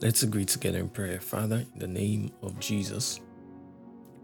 [0.00, 1.20] Let's agree together in prayer.
[1.20, 3.20] Father, in the name of Jesus,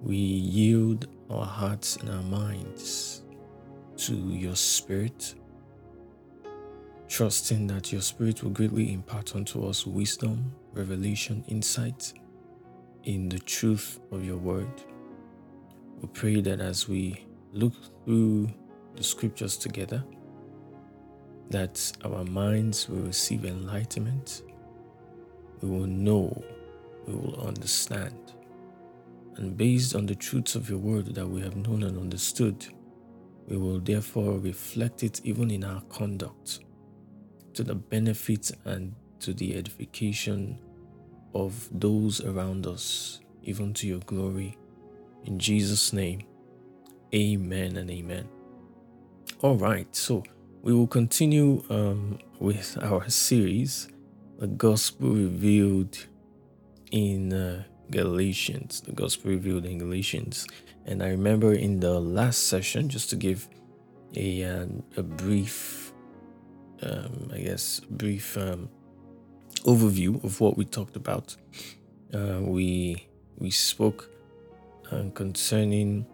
[0.03, 3.23] we yield our hearts and our minds
[3.99, 5.35] to your Spirit,
[7.09, 12.13] trusting that your Spirit will greatly impart unto us wisdom, revelation, insight
[13.05, 14.83] in the truth of your word.
[16.01, 18.51] We pray that as we look through
[18.97, 20.03] the scriptures together,
[21.51, 24.43] that our minds will receive enlightenment,
[25.61, 26.43] we will know,
[27.07, 28.33] we will understand.
[29.37, 32.67] And based on the truths of your word that we have known and understood,
[33.47, 36.61] we will therefore reflect it even in our conduct
[37.55, 40.59] to the benefit and to the edification
[41.35, 44.57] of those around us, even to your glory.
[45.25, 46.23] In Jesus' name,
[47.15, 48.29] amen and amen.
[49.43, 50.23] All right, so
[50.63, 53.89] we will continue um, with our series,
[54.41, 56.07] The Gospel Revealed
[56.91, 58.81] in uh, Galatians.
[58.81, 60.47] The Gospel Revealed in Galatians.
[60.87, 63.47] And I remember in the last session, just to give
[64.17, 64.67] a, uh,
[64.97, 65.93] a brief,
[66.81, 68.71] um, I guess, brief um,
[69.65, 71.37] overview of what we talked about,
[72.15, 74.09] uh, we we spoke
[74.91, 76.07] uh, concerning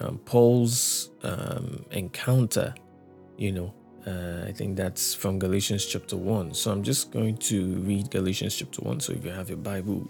[0.00, 2.74] um, Paul's um, encounter,
[3.38, 3.72] you know,
[4.06, 6.54] uh, I think that's from Galatians chapter 1.
[6.54, 9.00] So I'm just going to read Galatians chapter 1.
[9.00, 10.08] So if you have your Bible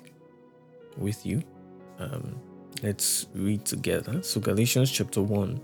[0.97, 1.43] with you,
[1.99, 2.41] um,
[2.83, 4.23] let's read together.
[4.23, 5.61] So Galatians chapter 1,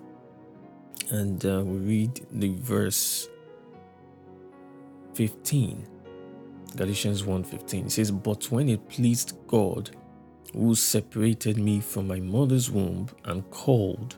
[1.10, 3.28] and uh, we read the verse
[5.14, 5.86] 15.
[6.74, 9.96] Galatians 1:15 it says, But when it pleased God,
[10.52, 14.16] who separated me from my mother's womb and called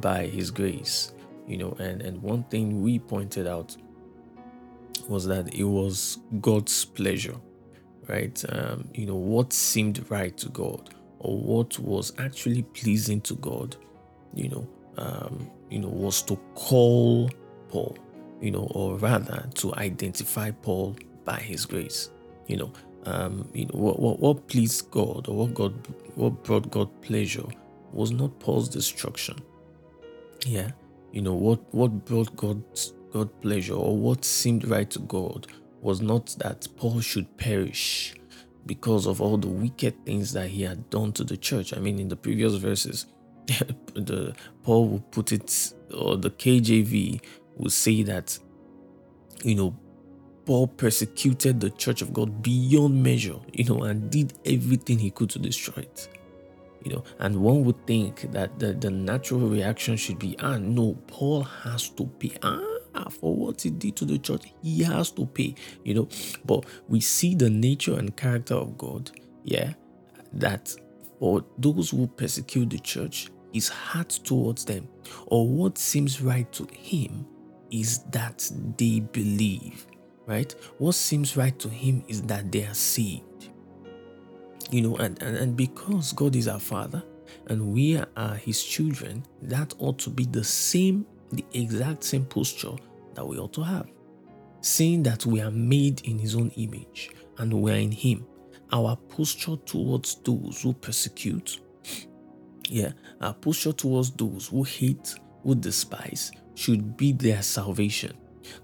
[0.00, 1.12] by his grace
[1.46, 3.76] you know and and one thing we pointed out
[5.08, 7.36] was that it was god's pleasure
[8.08, 8.44] right?
[8.50, 13.76] Um, you know what seemed right to god or what was actually pleasing to god
[14.34, 17.30] you know um, you know was to call
[17.68, 17.96] paul
[18.40, 22.10] you know or rather to identify paul by his grace
[22.46, 22.72] you know.
[23.06, 25.72] Um, you know what, what, what pleased god or what god
[26.16, 27.46] what brought god pleasure
[27.92, 29.38] was not paul's destruction
[30.44, 30.72] yeah
[31.16, 32.62] you know what what brought God
[33.10, 35.46] God pleasure or what seemed right to God
[35.80, 38.14] was not that Paul should perish
[38.66, 41.74] because of all the wicked things that he had done to the church.
[41.74, 43.06] I mean, in the previous verses,
[43.46, 47.22] the Paul will put it, or the KJV
[47.56, 48.38] will say that,
[49.42, 49.74] you know,
[50.44, 55.30] Paul persecuted the church of God beyond measure, you know, and did everything he could
[55.30, 56.15] to destroy it
[56.86, 60.94] you know and one would think that the, the natural reaction should be ah no
[61.08, 62.32] paul has to pay.
[62.42, 62.62] Ah
[63.10, 65.54] for what he did to the church he has to pay
[65.84, 66.08] you know.
[66.46, 69.10] But we see the nature and character of god
[69.44, 69.74] yeah
[70.32, 70.74] that
[71.18, 74.88] for those who persecute the church his heart towards them
[75.26, 77.26] or what seems right to him
[77.70, 79.86] is that they believe
[80.26, 80.54] right?
[80.78, 83.50] What seems right to him is that they are saved
[84.70, 87.02] you know, and, and, and because God is our Father
[87.48, 92.76] and we are His children, that ought to be the same, the exact same posture
[93.14, 93.88] that we ought to have.
[94.60, 98.26] Seeing that we are made in His own image and we are in Him,
[98.72, 101.60] our posture towards those who persecute,
[102.68, 108.16] yeah, our posture towards those who hate, who despise, should be their salvation,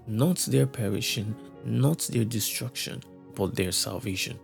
[0.07, 1.33] not their perishing,
[1.63, 3.01] not their destruction,
[3.35, 4.37] but their salvation.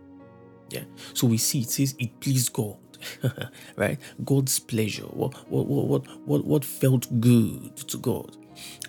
[0.70, 0.84] Yeah.
[1.14, 2.78] So we see it says it pleased God.
[3.78, 3.98] right?
[4.26, 5.04] God's pleasure.
[5.04, 8.36] What what what what what felt good to God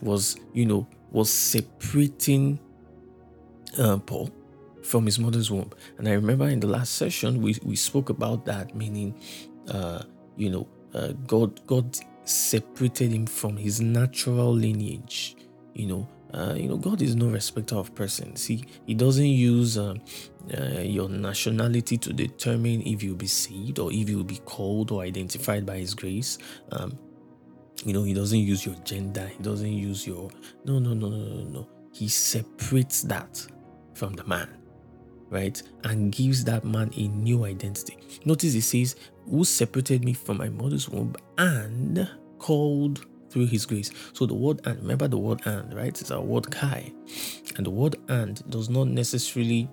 [0.02, 2.58] was, you know, was separating
[3.78, 4.30] uh, Paul
[4.82, 5.70] from his mother's womb.
[5.98, 9.14] And I remember in the last session we, we spoke about that, meaning
[9.68, 10.02] uh,
[10.36, 15.36] you know, uh, God God separated him from his natural lineage,
[15.74, 18.46] you know, uh, you know, God is no respecter of persons.
[18.46, 20.00] He He doesn't use um,
[20.56, 25.02] uh, your nationality to determine if you'll be saved or if you'll be called or
[25.02, 26.38] identified by His grace.
[26.72, 26.98] Um,
[27.84, 29.26] you know, He doesn't use your gender.
[29.26, 30.30] He doesn't use your
[30.64, 31.68] no, no, no, no, no, no.
[31.92, 33.44] He separates that
[33.94, 34.48] from the man,
[35.30, 37.96] right, and gives that man a new identity.
[38.24, 38.96] Notice He says,
[39.28, 43.90] "Who separated me from my mother's womb and called." Through his grace.
[44.12, 45.88] So the word and, remember the word and, right?
[45.88, 46.92] It's a word kai.
[47.56, 49.68] And the word and does not necessarily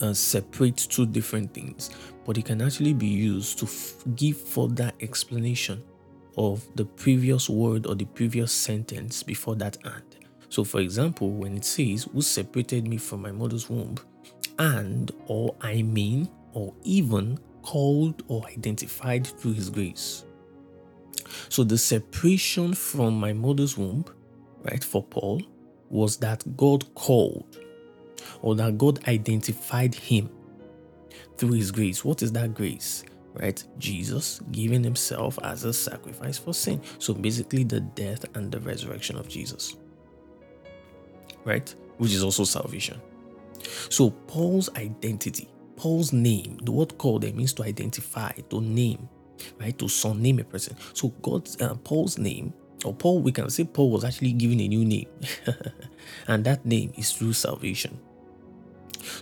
[0.00, 1.90] uh, separate two different things,
[2.24, 5.82] but it can actually be used to f- give further explanation
[6.36, 10.02] of the previous word or the previous sentence before that and.
[10.48, 13.96] So, for example, when it says, Who separated me from my mother's womb
[14.58, 20.25] and or I mean or even called or identified through his grace.
[21.48, 24.04] So the separation from my mother's womb,
[24.62, 25.42] right, for Paul
[25.88, 27.58] was that God called
[28.42, 30.28] or that God identified him
[31.36, 32.04] through his grace.
[32.04, 33.04] What is that grace?
[33.34, 33.62] Right?
[33.78, 36.80] Jesus giving himself as a sacrifice for sin.
[36.98, 39.76] So basically, the death and the resurrection of Jesus.
[41.44, 41.72] Right?
[41.98, 43.00] Which is also salvation.
[43.90, 49.08] So Paul's identity, Paul's name, the word called there means to identify, to name,
[49.60, 49.76] right?
[49.78, 50.76] To surname a person.
[50.92, 52.52] So God's uh, Paul's name,
[52.84, 55.08] or Paul, we can say Paul was actually given a new name,
[56.28, 57.98] and that name is through salvation.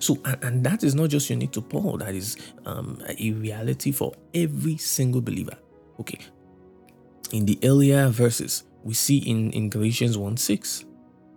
[0.00, 3.92] So, and, and, that is not just unique to Paul, that is um, a reality
[3.92, 5.56] for every single believer.
[6.00, 6.18] Okay.
[7.32, 10.84] In the earlier verses, we see in, in Galatians 1 6,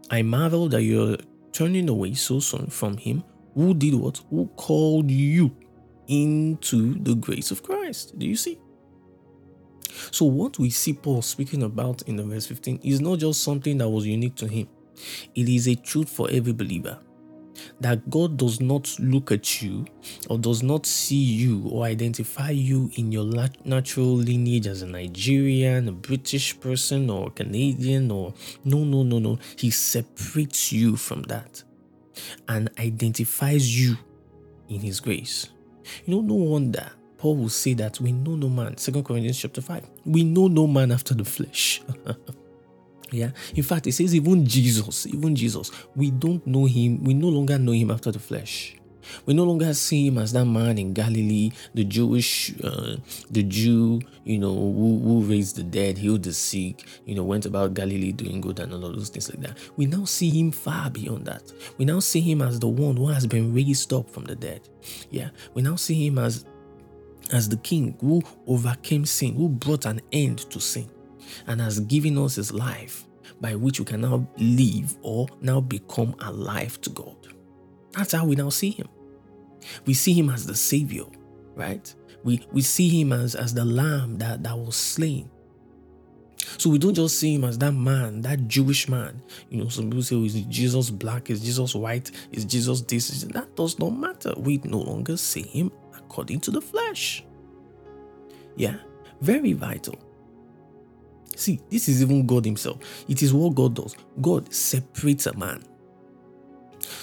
[0.09, 1.17] I marvel that you're
[1.51, 4.21] turning away so soon from him who did what?
[4.29, 5.55] Who called you
[6.07, 8.17] into the grace of Christ.
[8.17, 8.59] Do you see?
[10.11, 13.77] So, what we see Paul speaking about in the verse 15 is not just something
[13.77, 14.67] that was unique to him,
[15.35, 16.99] it is a truth for every believer
[17.79, 19.85] that God does not look at you
[20.29, 23.25] or does not see you or identify you in your
[23.65, 28.33] natural lineage as a Nigerian, a British person, or Canadian, or
[28.63, 29.39] no, no, no, no.
[29.57, 31.63] He separates you from that
[32.47, 33.97] and identifies you
[34.69, 35.49] in His grace.
[36.05, 38.77] You know, no wonder Paul will say that we know no man.
[38.77, 39.85] Second Corinthians chapter 5.
[40.05, 41.81] We know no man after the flesh.
[43.11, 43.31] Yeah.
[43.55, 47.03] In fact, it says even Jesus, even Jesus, we don't know him.
[47.03, 48.75] We no longer know him after the flesh.
[49.25, 52.97] We no longer see him as that man in Galilee, the Jewish, uh,
[53.31, 57.45] the Jew, you know, who, who raised the dead, healed the sick, you know, went
[57.45, 59.57] about Galilee doing good and all of those things like that.
[59.77, 61.53] We now see him far beyond that.
[61.77, 64.67] We now see him as the one who has been raised up from the dead.
[65.09, 65.29] Yeah.
[65.53, 66.45] We now see him as
[67.31, 70.89] as the king who overcame sin, who brought an end to sin
[71.47, 73.05] and has given us his life
[73.41, 77.15] by which we can now live or now become alive to God.
[77.91, 78.87] That's how we now see him.
[79.85, 81.03] We see him as the savior,
[81.55, 81.93] right?
[82.23, 85.29] We we see him as, as the lamb that, that was slain.
[86.57, 89.21] So we don't just see him as that man, that Jewish man.
[89.49, 91.29] You know, some people say, oh, is Jesus black?
[91.29, 92.11] Is Jesus white?
[92.31, 93.21] Is Jesus this?
[93.23, 94.33] That does not matter.
[94.37, 95.71] We no longer see him
[96.07, 97.23] according to the flesh.
[98.55, 98.77] Yeah,
[99.21, 99.95] very vital.
[101.35, 102.79] See, this is even God Himself.
[103.07, 103.95] It is what God does.
[104.21, 105.63] God separates a man.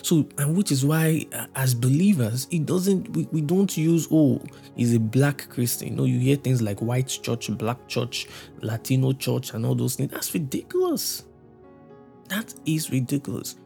[0.03, 4.43] So, and which is why, uh, as believers, it doesn't, we, we don't use, oh,
[4.75, 5.89] he's a black Christian.
[5.89, 8.27] You know, you hear things like white church, black church,
[8.61, 10.11] Latino church, and all those things.
[10.11, 11.25] That's ridiculous.
[12.29, 13.57] That is ridiculous.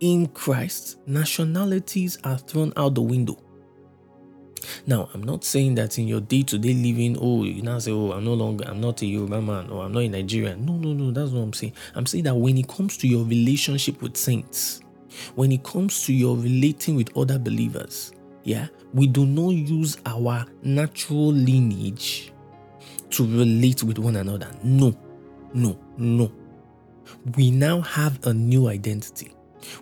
[0.00, 3.41] In Christ, nationalities are thrown out the window.
[4.84, 7.92] Now, I'm not saying that in your day to day living, oh, you now say,
[7.92, 10.66] oh, I'm no longer, I'm not a Yoruba man or I'm not a Nigerian.
[10.66, 11.74] No, no, no, that's what I'm saying.
[11.94, 14.80] I'm saying that when it comes to your relationship with saints,
[15.36, 18.12] when it comes to your relating with other believers,
[18.42, 22.32] yeah, we do not use our natural lineage
[23.10, 24.50] to relate with one another.
[24.64, 24.96] No,
[25.54, 26.32] no, no.
[27.36, 29.32] We now have a new identity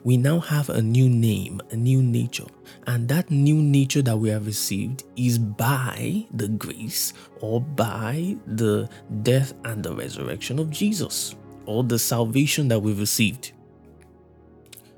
[0.05, 2.47] we now have a new name, a new nature.
[2.87, 8.89] And that new nature that we have received is by the grace or by the
[9.23, 13.53] death and the resurrection of Jesus or the salvation that we've received.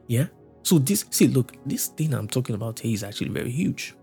[0.06, 0.26] Yeah?
[0.62, 3.94] So, this, see, look, this thing I'm talking about here is actually very huge.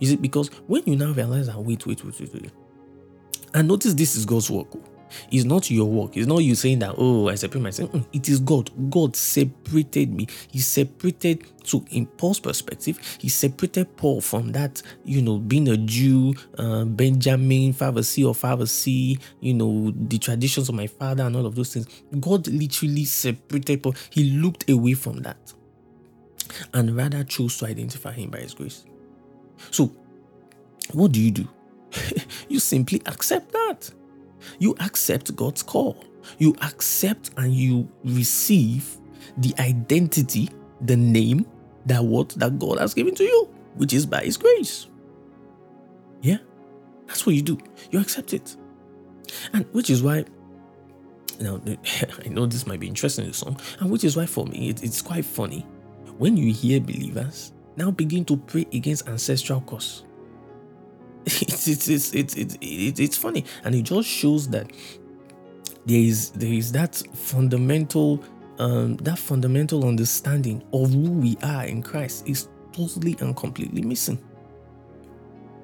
[0.00, 2.52] Is it because when you now realize that, wait, wait, wait, wait, wait,
[3.54, 4.68] and notice this is God's work.
[4.74, 4.93] Oh.
[5.30, 6.16] It's not your work.
[6.16, 7.92] It's not you saying that, oh, I separate myself.
[7.92, 8.70] Mm, it is God.
[8.90, 10.26] God separated me.
[10.50, 15.76] He separated, so in Paul's perspective, he separated Paul from that, you know, being a
[15.76, 21.46] Jew, uh, Benjamin, Pharisee or Pharisee, you know, the traditions of my father and all
[21.46, 21.86] of those things.
[22.20, 23.94] God literally separated Paul.
[24.10, 25.52] He looked away from that
[26.72, 28.84] and rather chose to identify him by his grace.
[29.70, 29.92] So,
[30.92, 31.48] what do you do?
[32.48, 33.90] you simply accept that.
[34.58, 36.04] You accept God's call.
[36.38, 38.96] You accept and you receive
[39.36, 40.48] the identity,
[40.80, 41.46] the name
[41.86, 44.86] that what that God has given to you, which is by his grace.
[46.22, 46.38] Yeah.
[47.06, 47.58] That's what you do.
[47.90, 48.56] You accept it.
[49.52, 50.24] And which is why
[51.40, 51.60] now
[52.24, 54.82] I know this might be interesting to some, and which is why for me it,
[54.82, 55.66] it's quite funny
[56.18, 60.04] when you hear believers now begin to pray against ancestral curse.
[61.26, 64.70] It's it's it's it's it's, it's, funny and it just shows that
[65.86, 68.22] there is there is that fundamental
[68.58, 74.18] um that fundamental understanding of who we are in Christ is totally and completely missing.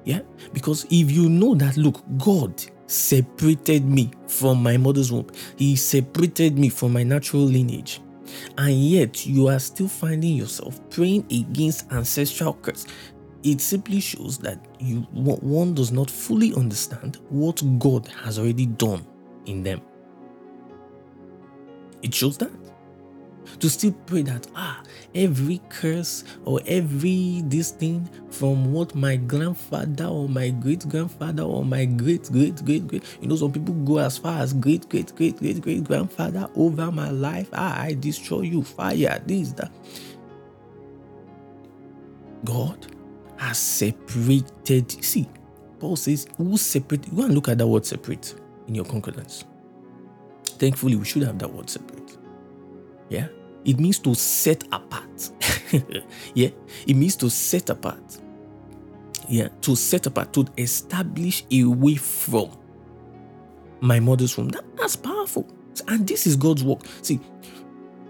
[0.03, 0.21] Yeah,
[0.53, 5.27] because if you know that, look, God separated me from my mother's womb,
[5.57, 8.01] He separated me from my natural lineage,
[8.57, 12.87] and yet you are still finding yourself praying against ancestral curse.
[13.43, 19.05] It simply shows that you one does not fully understand what God has already done
[19.45, 19.81] in them.
[22.03, 22.51] It shows that.
[23.59, 24.81] To still pray that ah
[25.13, 31.65] every curse or every this thing from what my grandfather or my great grandfather or
[31.65, 35.13] my great great great great you know some people go as far as great great
[35.15, 37.49] great great great grandfather over my life.
[37.53, 38.63] Ah i destroy you.
[38.63, 39.71] Fire this that.
[42.45, 42.87] God
[43.41, 45.27] has separated see
[45.79, 48.35] paul says who separate go and look at that word separate
[48.67, 49.43] in your concordance
[50.45, 52.17] thankfully we should have that word separate
[53.09, 53.27] yeah
[53.65, 55.31] it means to set apart.
[56.33, 56.49] yeah,
[56.87, 58.19] it means to set apart.
[59.27, 62.51] Yeah, to set apart, to establish a way from
[63.79, 64.49] my mother's womb.
[64.49, 65.47] That, that's powerful.
[65.87, 66.81] And this is God's work.
[67.01, 67.19] See,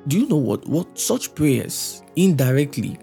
[0.08, 0.66] do you know what?
[0.68, 2.98] What such prayers indirectly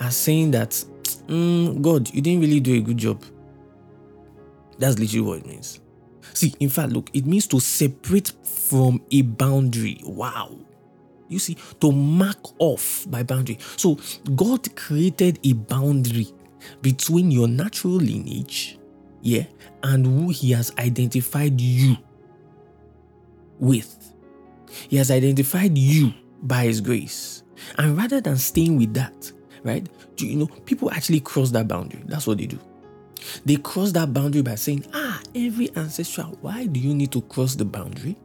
[0.00, 0.84] are saying that
[1.26, 3.22] mm, God, you didn't really do a good job.
[4.78, 5.80] That's literally what it means.
[6.34, 10.00] See, in fact, look, it means to separate from a boundary.
[10.04, 10.56] Wow.
[11.28, 13.58] You see, to mark off by boundary.
[13.76, 13.98] So
[14.34, 16.28] God created a boundary
[16.80, 18.78] between your natural lineage,
[19.20, 19.44] yeah,
[19.82, 21.96] and who He has identified you
[23.58, 24.14] with.
[24.88, 26.12] He has identified you
[26.42, 27.42] by His grace.
[27.78, 32.02] And rather than staying with that, right, do you know, people actually cross that boundary.
[32.06, 32.58] That's what they do.
[33.44, 37.54] They cross that boundary by saying, ah, every ancestral, why do you need to cross
[37.54, 38.16] the boundary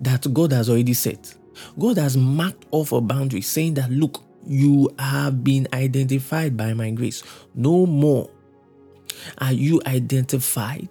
[0.00, 1.34] that God has already set?
[1.78, 6.90] God has marked off a boundary saying that, look, you have been identified by my
[6.90, 7.22] grace.
[7.54, 8.30] No more
[9.38, 10.88] are you identified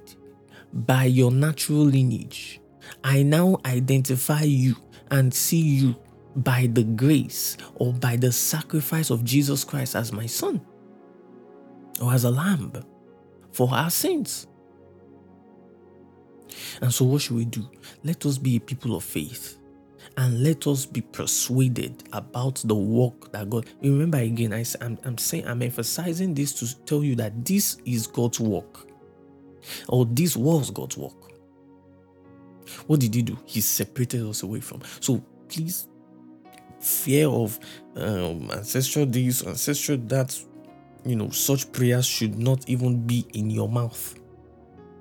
[0.72, 2.60] by your natural lineage.
[3.04, 4.76] I now identify you
[5.12, 5.96] and see you
[6.44, 10.62] by the grace or by the sacrifice of Jesus Christ as my son
[12.02, 12.72] or as a lamb
[13.52, 14.48] for our sins.
[16.82, 17.70] And so, what should we do?
[18.04, 19.58] Let us be a people of faith
[20.18, 23.68] and let us be persuaded about the work that God.
[23.82, 28.08] Remember again, I, I'm, I'm saying I'm emphasizing this to tell you that this is
[28.08, 28.88] God's work,
[29.88, 31.14] or this was God's work.
[32.88, 33.38] What did He do?
[33.46, 34.82] He separated us away from.
[35.00, 35.88] So please,
[36.80, 37.60] fear of
[37.96, 40.40] um, ancestral this, ancestral that,
[41.06, 44.16] you know, such prayers should not even be in your mouth.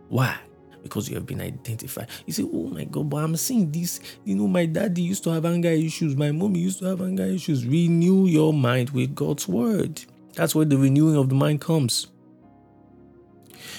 [0.08, 0.38] Why?
[0.82, 2.08] because you have been identified.
[2.26, 4.00] You say, Oh my God, but I'm seeing this.
[4.24, 7.24] You know, my daddy used to have anger issues, my mommy used to have anger
[7.24, 7.66] issues.
[7.66, 10.02] Renew your mind with God's word.
[10.34, 12.08] That's where the renewing of the mind comes.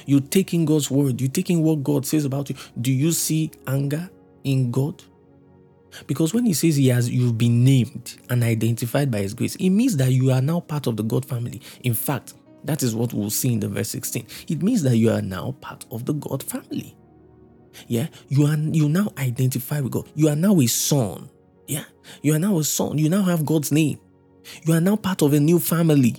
[0.06, 2.56] You're taking God's word, you're taking what God says about you.
[2.80, 4.10] Do you see anger
[4.44, 5.04] in God?
[6.08, 9.70] Because when he says he has you've been named and identified by his grace, it
[9.70, 11.62] means that you are now part of the God family.
[11.84, 14.26] In fact, that is what we'll see in the verse 16.
[14.48, 16.96] It means that you are now part of the God family.
[17.88, 20.10] Yeah, you are you now identify with God.
[20.16, 21.30] You are now a son.
[21.68, 21.86] Yeah,
[22.22, 22.98] you are now a son.
[22.98, 24.00] You now have God's name.
[24.66, 26.16] You are now part of a new family.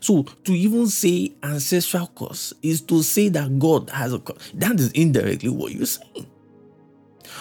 [0.00, 4.52] So to even say ancestral curse is to say that God has a curse.
[4.54, 6.26] That is indirectly what you're saying.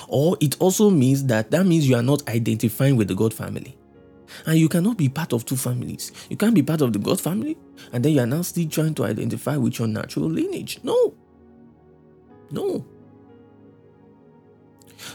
[0.08, 3.78] Or it also means that that means you are not identifying with the God family.
[4.46, 6.12] And you cannot be part of two families.
[6.30, 7.58] You can't be part of the God family
[7.92, 10.80] and then you are now still trying to identify with your natural lineage.
[10.84, 11.14] No.
[12.52, 12.86] No.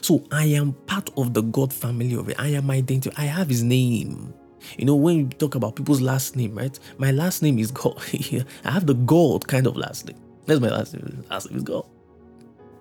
[0.01, 2.37] So I am part of the God family of it.
[2.39, 3.19] I am identified.
[3.19, 4.35] I have his name.
[4.77, 6.79] You know, when you talk about people's last name, right?
[6.99, 7.97] My last name is God.
[8.65, 10.19] I have the God kind of last name.
[10.47, 11.25] That's my last name.
[11.31, 11.87] Last name is God.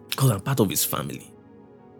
[0.09, 1.29] Because I'm part of his family.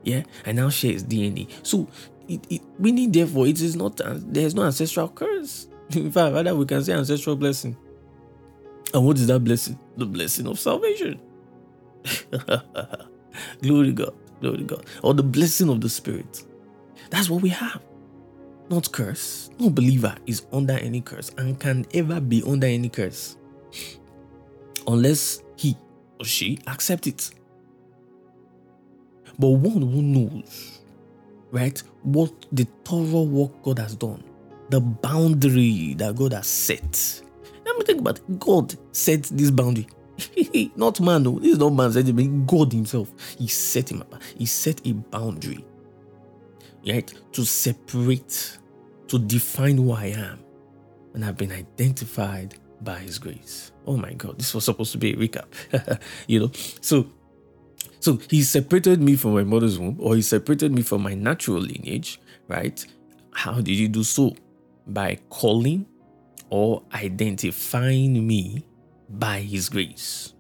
[0.05, 0.23] Yeah.
[0.45, 1.49] and now share his DNA.
[1.63, 1.87] So
[2.27, 5.67] it, it meaning therefore it is not uh, there is no ancestral curse.
[5.95, 7.75] In fact, rather we can say ancestral blessing.
[8.93, 9.77] And what is that blessing?
[9.97, 11.19] The blessing of salvation.
[13.61, 14.13] glory God.
[14.41, 14.85] Glory God.
[15.03, 16.45] Or the blessing of the Spirit.
[17.09, 17.81] That's what we have.
[18.69, 19.49] Not curse.
[19.59, 23.37] No believer is under any curse and can ever be under any curse
[24.87, 25.75] unless he
[26.19, 27.31] or she accept it.
[29.39, 30.81] But one who knows,
[31.51, 34.23] right, what the thorough work God has done,
[34.69, 37.21] the boundary that God has set.
[37.65, 38.39] Let me think about it.
[38.39, 39.87] God set this boundary.
[40.75, 41.39] not man, no.
[41.39, 43.11] This is not man said it, but God Himself.
[43.37, 44.21] He set him up.
[44.37, 45.65] He set a boundary,
[46.87, 48.59] right, to separate,
[49.07, 50.39] to define who I am.
[51.13, 53.71] and I've been identified by his grace.
[53.87, 55.45] Oh my God, this was supposed to be a recap.
[56.27, 56.51] you know,
[56.81, 57.07] so
[57.99, 61.59] so he separated me from my mother's womb, or he separated me from my natural
[61.59, 62.85] lineage, right?
[63.33, 64.35] How did he do so?
[64.87, 65.85] By calling
[66.49, 68.65] or identifying me
[69.09, 70.33] by his grace.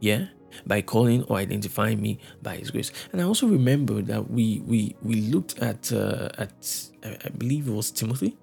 [0.00, 0.26] Yeah?
[0.66, 2.92] By calling or identifying me by his grace.
[3.12, 6.54] And I also remember that we we we looked at uh, at
[7.02, 8.36] I believe it was Timothy.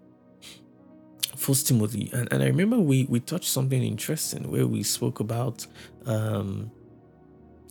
[1.38, 2.10] First Timothy.
[2.13, 5.65] And, and I remember we we touched something interesting where we spoke about
[6.05, 6.69] um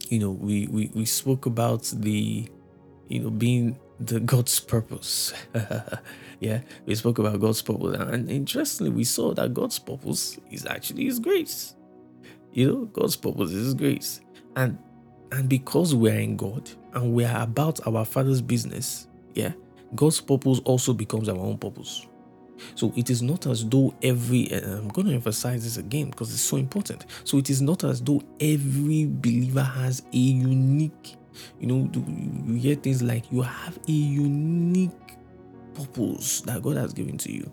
[0.09, 2.49] you know we we, we spoke about the
[3.09, 5.33] you know being the God's purpose.
[6.41, 11.05] yeah, we spoke about God's purpose, and interestingly, we saw that God's purpose is actually
[11.05, 11.75] His grace.
[12.53, 14.21] You know, God's purpose is His grace,
[14.57, 14.79] and
[15.33, 19.53] and because we are in God and we are about our Father's business, yeah,
[19.95, 22.07] God's purpose also becomes our own purpose.
[22.75, 26.33] So it is not as though every, eh, I'm going to emphasize this again because
[26.33, 27.07] it's so important.
[27.25, 31.17] So it is not as though every believer has a unique,
[31.59, 31.91] you know,
[32.47, 34.91] you hear things like you have a unique
[35.75, 37.51] purpose that God has given to you.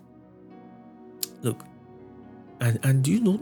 [1.42, 1.64] Look,
[2.60, 3.40] and and do you know?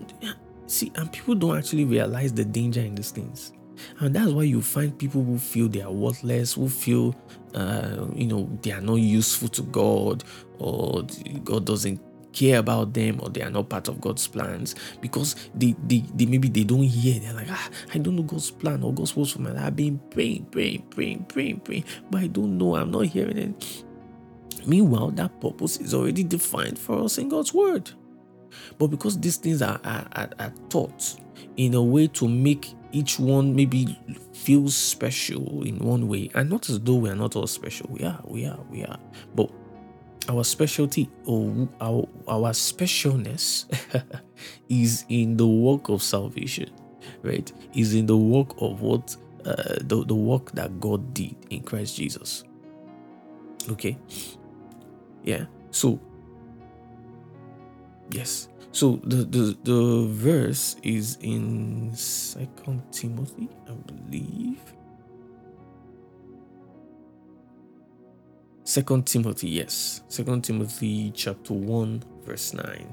[0.66, 3.52] See, and people don't actually realize the danger in these things.
[4.00, 7.14] And that's why you find people who feel they are worthless, who feel,
[7.54, 10.24] uh, you know, they are not useful to God,
[10.58, 11.04] or
[11.44, 12.00] God doesn't
[12.32, 16.26] care about them, or they are not part of God's plans because they, they, they
[16.26, 17.18] maybe they don't hear.
[17.18, 19.64] They're like, ah, I don't know God's plan or God's words for my life.
[19.64, 22.76] I've been praying, praying, praying, praying, praying, but I don't know.
[22.76, 23.84] I'm not hearing it.
[24.66, 27.90] Meanwhile, that purpose is already defined for us in God's word.
[28.78, 31.16] But because these things are, are, are, are taught
[31.56, 33.98] in a way to make each one maybe
[34.32, 37.86] feels special in one way, and not as though we are not all special.
[37.90, 38.98] We are, we are, we are.
[39.34, 39.50] But
[40.30, 43.66] our specialty or our, our specialness
[44.70, 46.70] is in the work of salvation,
[47.22, 47.52] right?
[47.74, 51.96] Is in the work of what uh, the, the work that God did in Christ
[51.96, 52.44] Jesus.
[53.68, 53.98] Okay.
[55.22, 55.44] Yeah.
[55.70, 56.00] So
[58.10, 58.48] yes.
[58.76, 64.60] So the, the the verse is in Second Timothy, I believe.
[68.64, 70.02] Second Timothy, yes.
[70.08, 72.92] Second Timothy chapter 1, verse 9.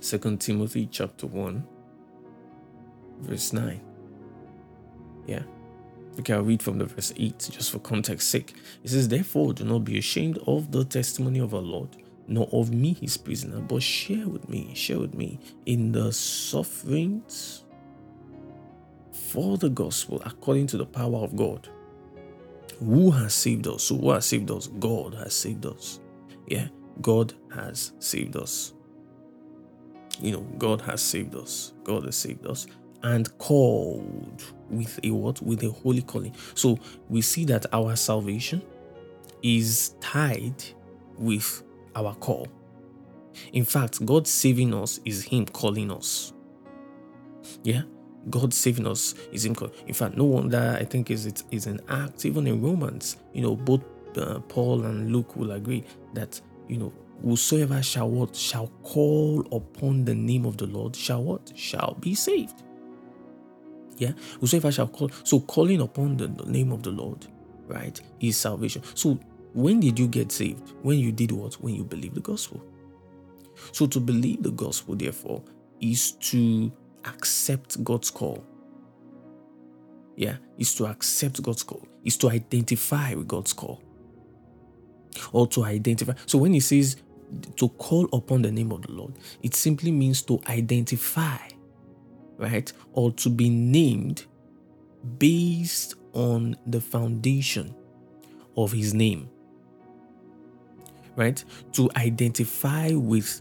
[0.00, 1.66] Second Timothy chapter 1,
[3.22, 3.80] verse 9.
[5.26, 5.42] Yeah.
[6.20, 8.54] Okay, I'll read from the verse 8 just for context sake.
[8.84, 11.88] It says, Therefore, do not be ashamed of the testimony of our Lord,
[12.26, 17.64] nor of me his prisoner, but share with me, share with me in the sufferings
[19.12, 21.68] for the gospel according to the power of God.
[22.80, 23.84] Who has saved us?
[23.84, 24.66] So, who has saved us?
[24.66, 26.00] God has saved us.
[26.46, 26.68] Yeah,
[27.00, 28.74] God has saved us.
[30.20, 31.72] You know, God has saved us.
[31.84, 32.66] God has saved us
[33.04, 35.40] and called with a what?
[35.42, 36.34] With a holy calling.
[36.54, 38.62] So we see that our salvation
[39.42, 40.64] is tied
[41.18, 41.62] with
[41.94, 42.48] our call.
[43.52, 46.32] In fact, God saving us is Him calling us.
[47.62, 47.82] Yeah,
[48.30, 49.74] God saving us is Him calling.
[49.86, 53.16] In fact, no wonder I think is it is an act even in Romans.
[53.32, 53.82] You know, both
[54.16, 60.04] uh, Paul and Luke will agree that you know whosoever shall what shall call upon
[60.04, 62.62] the name of the Lord shall what shall be saved.
[63.96, 64.12] Yeah.
[64.40, 65.10] Whosoever shall call.
[65.22, 67.26] So calling upon the name of the Lord,
[67.66, 68.82] right, is salvation.
[68.94, 69.18] So
[69.54, 70.72] when did you get saved?
[70.82, 71.54] When you did what?
[71.54, 72.62] When you believe the gospel.
[73.72, 75.42] So to believe the gospel, therefore,
[75.80, 76.72] is to
[77.04, 78.44] accept God's call.
[80.16, 83.82] Yeah, is to accept God's call, is to identify with God's call.
[85.32, 86.14] Or to identify.
[86.26, 86.96] So when he says
[87.56, 91.38] to call upon the name of the Lord, it simply means to identify
[92.38, 92.72] right?
[92.92, 94.26] Or to be named
[95.18, 97.74] based on the foundation
[98.56, 99.28] of his name,
[101.16, 101.42] right?
[101.72, 103.40] To identify with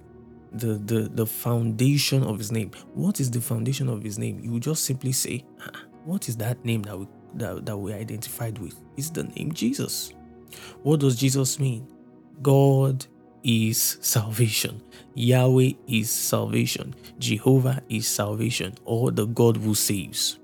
[0.51, 2.71] the, the, the foundation of his name.
[2.93, 4.39] What is the foundation of his name?
[4.39, 5.71] You just simply say, ah,
[6.05, 8.79] What is that name that we, that, that we identified with?
[8.97, 10.13] It's the name Jesus.
[10.83, 11.87] What does Jesus mean?
[12.41, 13.05] God
[13.43, 14.81] is salvation.
[15.15, 16.95] Yahweh is salvation.
[17.19, 20.39] Jehovah is salvation, or the God who saves.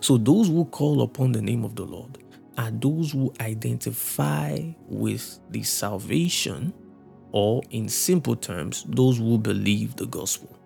[0.00, 2.18] So, those who call upon the name of the Lord
[2.58, 6.74] are those who identify with the salvation,
[7.30, 10.58] or in simple terms, those who believe the gospel.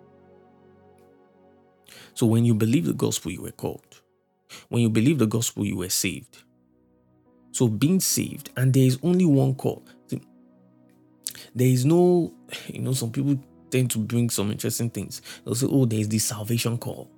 [2.15, 4.01] So, when you believe the gospel, you were called.
[4.69, 6.43] When you believe the gospel, you were saved.
[7.51, 9.83] So, being saved, and there is only one call.
[11.55, 12.33] There is no,
[12.67, 13.37] you know, some people
[13.69, 15.21] tend to bring some interesting things.
[15.45, 17.11] They'll say, oh, there's the salvation call,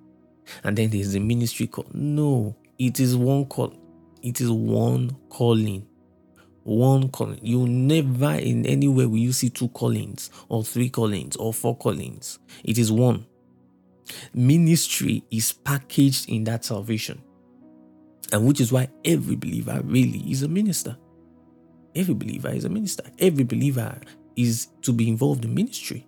[0.63, 1.85] and then there's the ministry call.
[1.93, 3.73] No, it is one call.
[4.25, 5.87] It is one calling.
[6.63, 7.39] One calling.
[7.43, 12.39] You never in anywhere will you see two callings or three callings or four callings.
[12.63, 13.27] It is one.
[14.33, 17.21] Ministry is packaged in that salvation.
[18.33, 20.97] And which is why every believer really is a minister.
[21.93, 23.03] Every believer is a minister.
[23.19, 23.95] Every believer
[24.35, 26.07] is to be involved in ministry.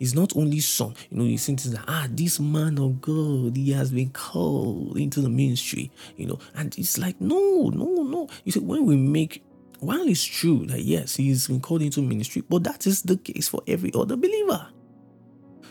[0.00, 3.72] It's not only some, you know, you think that ah, this man of God, he
[3.72, 8.28] has been called into the ministry, you know, and it's like, no, no, no.
[8.44, 9.44] You see, when we make
[9.80, 13.48] while it's true that yes, he's been called into ministry, but that is the case
[13.48, 14.68] for every other believer.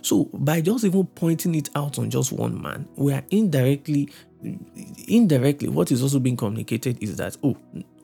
[0.02, 4.10] So by just even pointing it out on just one man, we are indirectly
[5.08, 7.58] indirectly what is also being communicated is that oh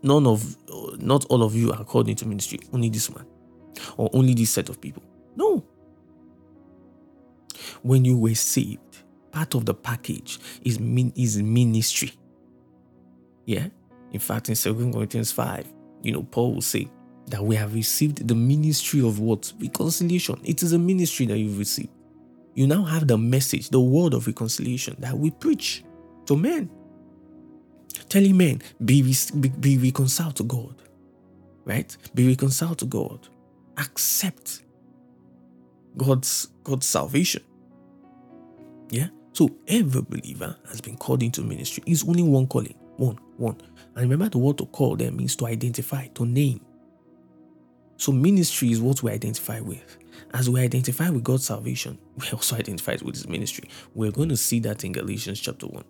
[0.04, 0.58] none of
[1.00, 3.26] not all of you are called into ministry only this man
[3.96, 5.02] or only this set of people
[5.38, 5.65] no
[7.86, 8.80] when you were saved
[9.32, 10.80] part of the package is
[11.16, 12.12] is ministry
[13.46, 13.68] yeah
[14.12, 15.68] in fact in 2 corinthians 5
[16.02, 16.88] you know paul will say
[17.28, 21.60] that we have received the ministry of what reconciliation it is a ministry that you've
[21.60, 21.90] received
[22.56, 25.84] you now have the message, the word of reconciliation that we preach
[26.26, 26.70] to men.
[28.08, 29.02] Telling men, be,
[29.40, 30.82] be, be reconciled to God,
[31.66, 31.96] right?
[32.14, 33.28] Be reconciled to God.
[33.78, 34.64] Accept
[35.98, 37.44] God's God's salvation.
[38.90, 39.08] Yeah.
[39.34, 41.84] So every believer has been called into ministry.
[41.86, 42.76] It's only one calling.
[42.98, 43.58] One, one.
[43.96, 46.62] And remember the word to call there means to identify, to name.
[47.98, 49.98] So ministry is what we identify with.
[50.34, 53.70] As we identify with God's salvation, we also identify with his ministry.
[53.94, 55.84] We're going to see that in Galatians chapter 1.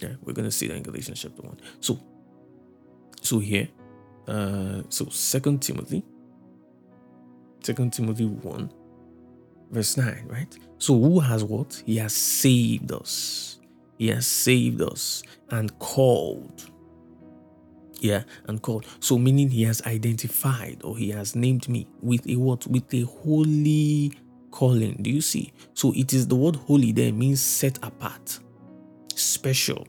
[0.00, 1.60] Yeah, we're going to see that in Galatians chapter 1.
[1.80, 1.98] So,
[3.22, 3.68] so here,
[4.28, 6.02] uh, so Second Timothy,
[7.62, 8.72] Second Timothy 1,
[9.70, 10.56] verse 9, right?
[10.78, 11.82] So who has what?
[11.86, 13.58] He has saved us.
[13.98, 16.70] He has saved us and called
[18.00, 18.86] yeah, and called.
[19.00, 22.66] So meaning he has identified or he has named me with a what?
[22.66, 24.12] With a holy
[24.50, 24.98] calling.
[25.02, 25.52] Do you see?
[25.74, 28.38] So it is the word holy there means set apart,
[29.14, 29.86] special.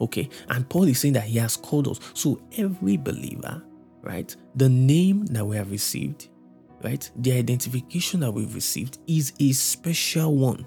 [0.00, 2.00] Okay, and Paul is saying that he has called us.
[2.14, 3.62] So every believer,
[4.02, 4.34] right?
[4.54, 6.28] The name that we have received,
[6.82, 7.10] right?
[7.16, 10.66] The identification that we've received is a special one.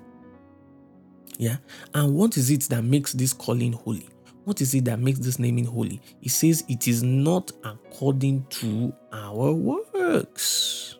[1.37, 1.57] Yeah.
[1.93, 4.07] And what is it that makes this calling holy?
[4.45, 6.01] What is it that makes this naming holy?
[6.19, 10.97] He says it is not according to our works.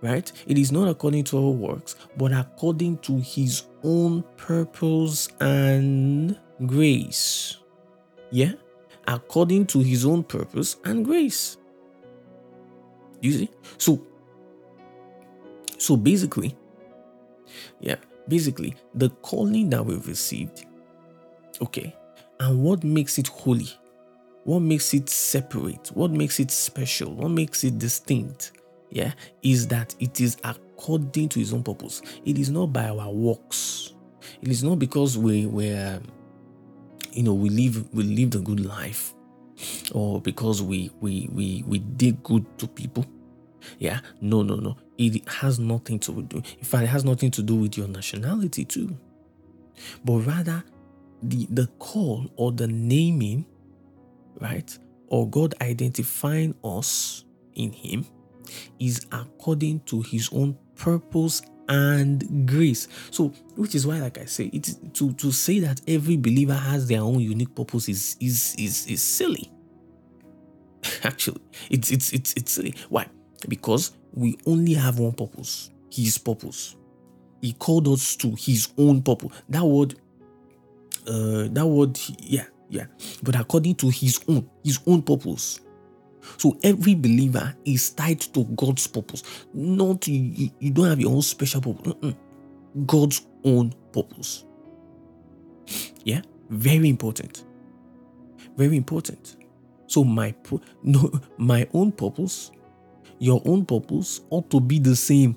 [0.00, 0.30] Right?
[0.46, 7.56] It is not according to our works, but according to his own purpose and grace.
[8.30, 8.52] Yeah?
[9.08, 11.56] According to his own purpose and grace.
[13.20, 13.50] You see?
[13.78, 14.02] So,
[15.78, 16.56] so basically,
[17.80, 17.96] yeah,
[18.28, 20.66] basically, the calling that we've received,
[21.60, 21.94] okay,
[22.40, 23.68] and what makes it holy?
[24.44, 25.88] What makes it separate?
[25.88, 27.14] What makes it special?
[27.14, 28.52] What makes it distinct?
[28.90, 32.00] Yeah, is that it is according to his own purpose.
[32.24, 33.94] It is not by our works.
[34.40, 36.04] It is not because we were, um,
[37.12, 39.14] you know, we live we lived a good life,
[39.92, 43.06] or because we we we we did good to people.
[43.78, 44.76] Yeah, no, no, no.
[44.98, 46.36] It has nothing to do.
[46.36, 48.96] In fact, it has nothing to do with your nationality too,
[50.04, 50.62] but rather
[51.22, 53.44] the, the call or the naming,
[54.40, 58.06] right, or God identifying us in Him
[58.78, 62.88] is according to His own purpose and grace.
[63.10, 66.88] So, which is why, like I say, it to to say that every believer has
[66.88, 69.50] their own unique purpose is is is is silly.
[71.02, 72.74] Actually, it's it's it's it's silly.
[72.88, 73.06] Why?
[73.48, 75.70] Because we only have one purpose.
[75.92, 76.76] His purpose.
[77.40, 79.30] He called us to His own purpose.
[79.48, 79.94] That word
[81.06, 82.86] uh, that word, yeah, yeah,
[83.22, 85.60] but according to his own, his own purpose.
[86.38, 89.22] So every believer is tied to God's purpose.
[89.52, 91.92] Not you, you don't have your own special purpose.
[91.92, 92.16] Mm-mm.
[92.86, 94.44] God's own purpose.
[96.04, 97.44] Yeah, very important.
[98.56, 99.36] Very important.
[99.86, 100.34] So my
[100.82, 102.50] no, my own purpose,
[103.18, 105.36] your own purpose ought to be the same.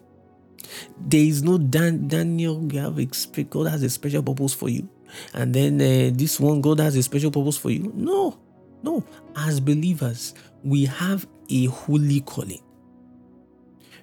[1.00, 2.62] There is no Dan, Daniel.
[2.72, 4.90] You have God has a special purpose for you
[5.34, 7.92] and then uh, this one God has a special purpose for you.
[7.96, 8.38] No,
[8.84, 9.04] no.
[9.36, 12.62] As believers, we have a holy calling,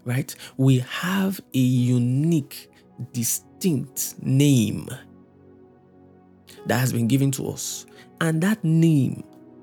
[0.04, 0.34] right?
[0.56, 2.70] We have a unique,
[3.12, 4.88] distinct name
[6.66, 7.86] that has been given to us,
[8.20, 9.22] and that name,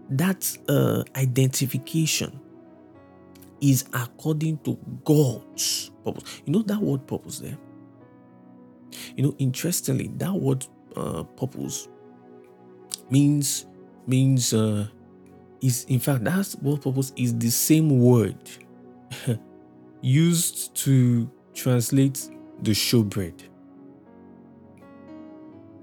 [0.10, 2.40] that uh, identification,
[3.62, 6.42] is according to God's purpose.
[6.46, 7.58] You know that word purpose there?
[9.16, 11.88] You know, interestingly, that word uh, purpose
[13.10, 13.66] means
[14.06, 14.88] means uh,
[15.64, 18.38] is in fact that word purpose is the same word
[20.02, 22.30] used to translate
[22.62, 23.42] the showbread.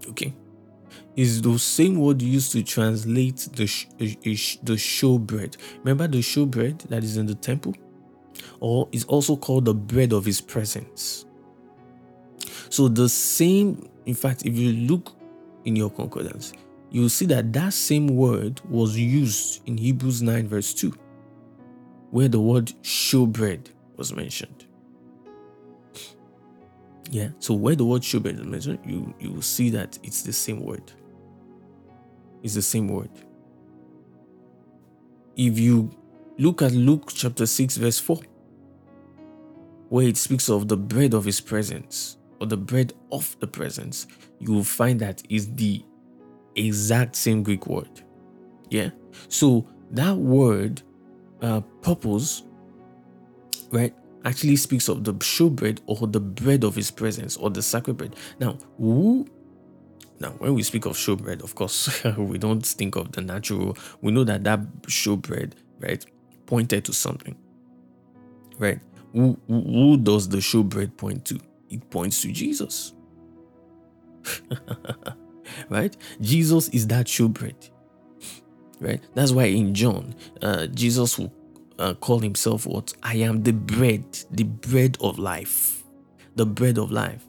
[0.08, 0.34] Okay,
[1.16, 5.56] is the same word used to translate the sh- the showbread.
[5.78, 7.74] Remember the showbread that is in the temple,
[8.60, 11.24] or is also called the bread of His presence.
[12.68, 15.16] So the same, in fact, if you look
[15.64, 16.52] in your concordance,
[16.90, 20.92] you will see that that same word was used in Hebrews 9, verse 2,
[22.10, 24.66] where the word showbread was mentioned.
[27.10, 30.32] Yeah, so where the word showbread is mentioned, you, you will see that it's the
[30.32, 30.92] same word.
[32.42, 33.10] It's the same word.
[35.36, 35.90] If you
[36.38, 38.20] look at Luke chapter 6, verse 4,
[39.88, 44.06] where it speaks of the bread of his presence or the bread of the presence,
[44.38, 45.84] you will find that is the
[46.56, 48.02] exact same Greek word.
[48.70, 48.90] Yeah.
[49.28, 50.82] So that word,
[51.42, 52.42] uh, purpose,
[53.70, 57.96] right, actually speaks of the showbread or the bread of his presence or the sacred
[57.96, 58.16] bread.
[58.38, 59.26] Now, who
[60.20, 63.76] now, when we speak of showbread, of course, we don't think of the natural.
[64.02, 66.04] We know that that showbread, right,
[66.44, 67.34] pointed to something,
[68.58, 68.80] right?
[69.14, 71.40] Who, who does the showbread point to?
[71.70, 72.92] It points to Jesus.
[75.68, 75.96] right?
[76.20, 77.70] Jesus is that showbread.
[78.80, 79.02] Right?
[79.14, 81.32] That's why in John, uh, Jesus will
[81.78, 82.94] uh, call himself what?
[83.02, 85.82] I am the bread, the bread of life.
[86.36, 87.26] The bread of life.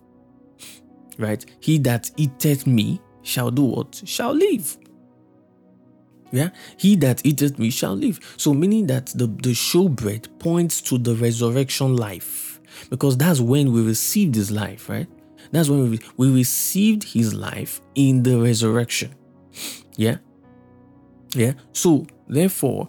[1.18, 1.46] Right?
[1.60, 4.02] He that eateth me shall do what?
[4.06, 4.78] Shall live.
[6.32, 8.20] Yeah, he that eateth me shall live.
[8.38, 13.82] So, meaning that the, the showbread points to the resurrection life because that's when we
[13.82, 15.08] receive this life, right?
[15.52, 19.14] That's when we, received his life in the resurrection.
[19.98, 20.18] Yeah.
[21.34, 21.54] Yeah.
[21.74, 22.88] So therefore,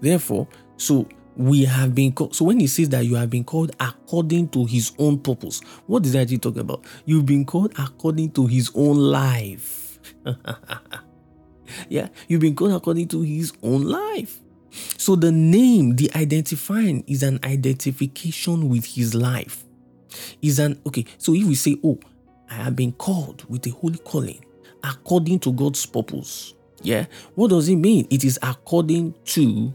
[0.00, 2.34] therefore, so we have been called.
[2.34, 6.04] So when he says that you have been called according to his own purpose, what
[6.04, 6.84] is that he talking about?
[7.04, 9.98] You've been called according to his own life.
[11.88, 14.40] yeah, you've been called according to his own life.
[14.98, 19.65] So the name, the identifying, is an identification with his life
[20.42, 21.04] is an okay.
[21.18, 21.98] So if we say, Oh,
[22.50, 24.44] I have been called with a holy calling
[24.82, 28.06] according to God's purpose, yeah, what does it mean?
[28.10, 29.72] It is according to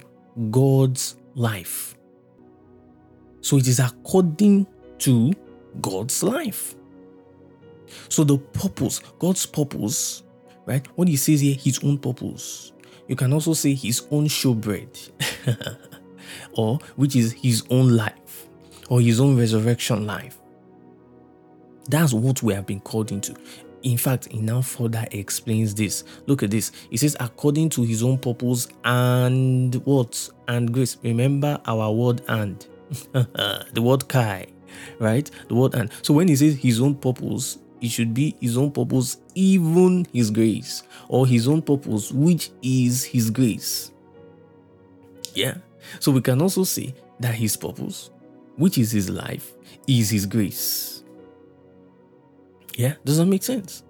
[0.50, 1.96] God's life.
[3.42, 4.68] So it is according
[5.00, 5.34] to
[5.82, 6.76] God's life.
[8.08, 10.24] So the purpose, God's purpose,
[10.66, 10.86] right?
[10.96, 12.72] When he says here his own purpose,
[13.08, 15.12] you can also say his own showbread,
[16.54, 18.48] or which is his own life
[18.92, 20.38] or his own resurrection life.
[21.88, 23.34] That's what we have been called into.
[23.84, 26.04] In fact, he now further explains this.
[26.28, 26.74] Look at this.
[26.90, 30.30] He says, according to his own purpose and what?
[30.50, 30.98] And grace.
[31.04, 32.68] Remember our word and.
[33.14, 34.48] the word kai,
[35.00, 35.32] right?
[35.48, 35.90] The word and.
[36.02, 40.32] So when he says his own purpose, it should be his own purpose, even his
[40.32, 43.92] grace, or his own purpose, which is his grace.
[45.34, 45.56] Yeah.
[46.02, 48.10] So we can also say that his purpose
[48.62, 49.54] which is his life,
[49.88, 51.04] is his grace.
[52.76, 53.84] Yeah, does that make sense?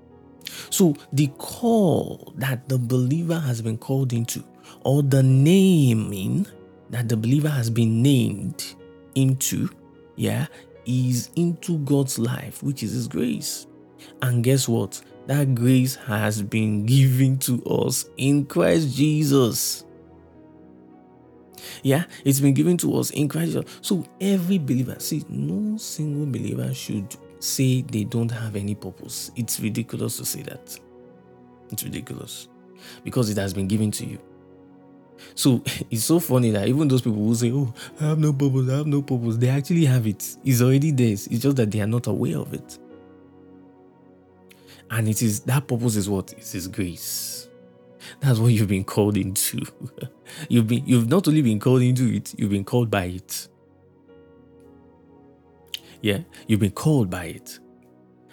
[0.70, 4.44] So, the call that the believer has been called into,
[4.86, 6.48] or the naming
[6.90, 8.76] that the believer has been named
[9.16, 9.70] into,
[10.16, 10.48] yeah,
[10.86, 13.68] is into God's life, which is His grace.
[14.22, 15.02] And guess what?
[15.28, 19.84] That grace has been given to us in Christ Jesus.
[21.84, 23.58] Yeah, it's been given to us in Christ.
[23.82, 29.32] So every believer, see, no single believer should say they don't have any purpose.
[29.36, 30.78] It's ridiculous to say that.
[31.72, 32.48] It's ridiculous
[33.04, 34.20] because it has been given to you.
[35.36, 38.70] So it's so funny that even those people who say, Oh, I have no purpose,
[38.70, 40.36] I have no purpose, they actually have it.
[40.44, 41.12] It's already there.
[41.12, 42.80] It's just that they are not aware of it.
[44.90, 46.34] And it is that purpose is what?
[46.34, 47.48] It is grace.
[48.20, 49.62] That's what you've been called into.
[50.50, 53.48] you've been you've not only been called into it, you've been called by it.
[56.02, 57.60] Yeah, you've been called by it.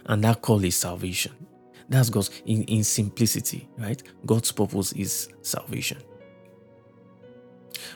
[0.06, 1.32] And that call is salvation.
[1.88, 4.02] That's God's in, in simplicity, right?
[4.26, 5.98] God's purpose is salvation.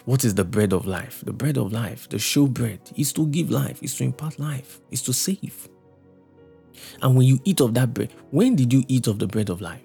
[0.05, 1.23] What is the bread of life?
[1.25, 4.81] The bread of life, the show bread, is to give life, is to impart life,
[4.91, 5.69] is to save.
[7.01, 9.61] And when you eat of that bread, when did you eat of the bread of
[9.61, 9.83] life?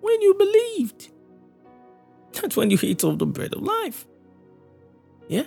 [0.00, 1.10] When you believed.
[2.32, 4.06] That's when you eat of the bread of life.
[5.28, 5.44] Yeah?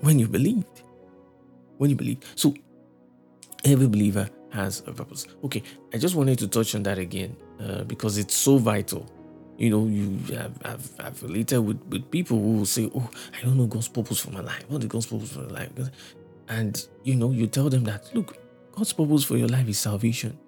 [0.00, 0.82] When you believed.
[1.78, 2.24] When you believed.
[2.34, 2.54] So
[3.64, 5.26] every believer has a purpose.
[5.44, 5.62] Okay,
[5.92, 9.06] I just wanted to touch on that again uh, because it's so vital.
[9.58, 13.44] You know, you have, have, have related with, with people who will say, Oh, I
[13.44, 14.64] don't know God's purpose for my life.
[14.68, 15.70] What is God's purpose for my life?
[16.48, 18.38] And, you know, you tell them that, look,
[18.72, 20.38] God's purpose for your life is salvation.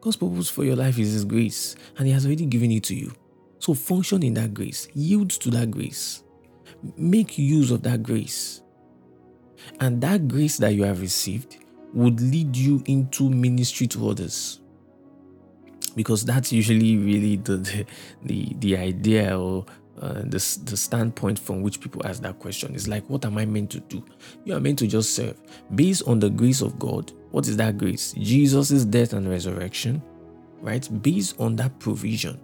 [0.00, 2.94] God's purpose for your life is His grace, and He has already given it to
[2.94, 3.12] you.
[3.58, 6.22] So function in that grace, yield to that grace,
[6.96, 8.62] make use of that grace.
[9.80, 11.58] And that grace that you have received
[11.92, 14.60] would lead you into ministry to others.
[15.96, 17.86] Because that's usually really the the,
[18.22, 19.66] the, the idea or
[20.00, 23.44] uh, the, the standpoint from which people ask that question is like, what am I
[23.44, 24.04] meant to do?
[24.44, 25.36] You are meant to just serve.
[25.74, 28.12] Based on the grace of God, what is that grace?
[28.12, 30.00] Jesus' death and resurrection,
[30.60, 30.88] right?
[31.02, 32.38] Based on that provision,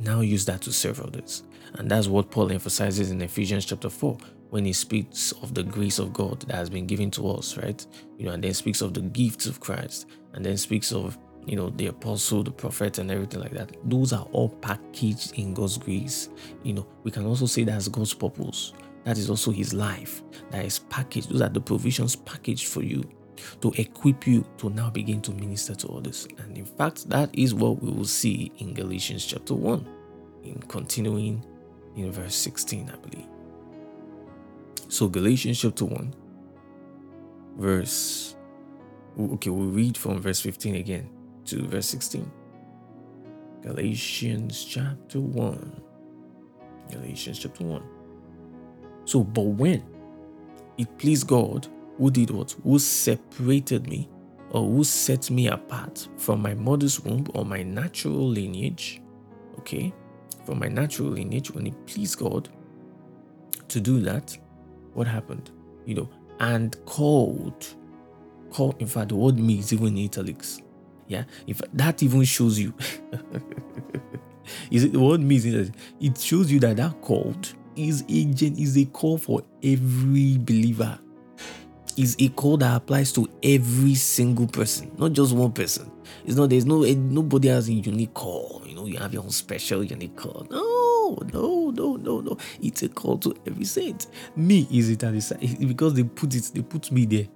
[0.00, 1.44] now use that to serve others.
[1.74, 4.18] And that's what Paul emphasizes in Ephesians chapter 4
[4.50, 7.86] when he speaks of the grace of God that has been given to us, right?
[8.18, 11.54] You know, and then speaks of the gifts of Christ, and then speaks of, you
[11.54, 13.76] know, the apostle, the prophet, and everything like that.
[13.84, 16.30] Those are all packaged in God's grace.
[16.64, 18.72] You know, we can also say that's God's purpose.
[19.04, 21.30] That is also his life that is packaged.
[21.30, 23.08] Those are the provisions packaged for you
[23.60, 26.26] to equip you to now begin to minister to others.
[26.38, 29.86] And in fact, that is what we will see in Galatians chapter 1,
[30.44, 31.44] in continuing
[31.96, 33.26] in verse 16, I believe.
[34.88, 36.14] So, Galatians chapter 1,
[37.56, 38.36] verse.
[39.18, 41.08] Okay, we'll read from verse 15 again
[41.46, 42.30] to verse 16.
[43.62, 45.82] Galatians chapter 1.
[46.90, 47.82] Galatians chapter 1.
[49.04, 49.84] So, but when
[50.78, 51.68] it pleased God,
[52.00, 52.56] who did what?
[52.64, 54.08] Who separated me
[54.52, 59.02] or who set me apart from my mother's womb or my natural lineage,
[59.58, 59.92] okay,
[60.46, 62.48] from my natural lineage, when it pleased God
[63.68, 64.36] to do that,
[64.94, 65.50] what happened?
[65.84, 66.10] You know,
[66.40, 67.66] and called.
[68.50, 70.62] Called, in fact, the word me is even in italics.
[71.06, 72.72] Yeah, if that even shows you,
[74.70, 78.58] is it the word me is in It shows you that that called is agent
[78.58, 80.98] is a call for every believer.
[82.00, 85.90] Is a call that applies to every single person, not just one person.
[86.24, 88.62] It's not there's no nobody has a unique call.
[88.64, 90.46] You know, you have your own special unique call.
[90.50, 92.38] No, no, no, no, no.
[92.62, 94.06] It's a call to every saint.
[94.34, 95.00] Me is it
[95.68, 97.26] because they put it, they put me there.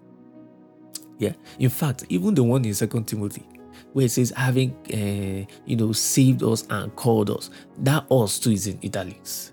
[1.18, 1.35] Yeah.
[1.59, 3.46] In fact, even the one in Second Timothy,
[3.92, 7.50] where it says having uh, you know saved us and called us,
[7.81, 9.53] that us too is in italics.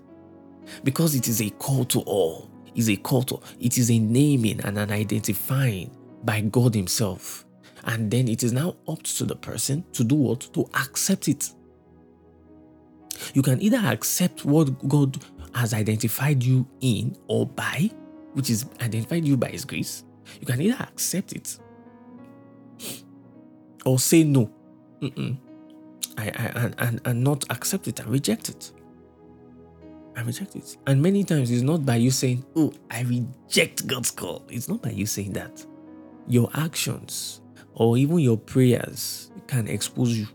[0.84, 2.48] Because it is a call to all.
[2.74, 5.90] Is a to it is a naming and an identifying
[6.24, 7.44] by God Himself.
[7.84, 10.40] And then it is now up to the person to do what?
[10.54, 11.52] To accept it.
[13.34, 15.22] You can either accept what God
[15.54, 17.90] has identified you in or by,
[18.34, 20.04] which is identified you by His grace.
[20.40, 21.58] You can either accept it
[23.84, 24.50] or say no.
[26.16, 28.72] I, I, and, and, and not accept it and reject it.
[30.16, 30.76] I reject it.
[30.86, 34.44] And many times it's not by you saying, Oh, I reject God's call.
[34.48, 35.64] It's not by you saying that.
[36.28, 37.40] Your actions
[37.74, 40.26] or even your prayers can expose you.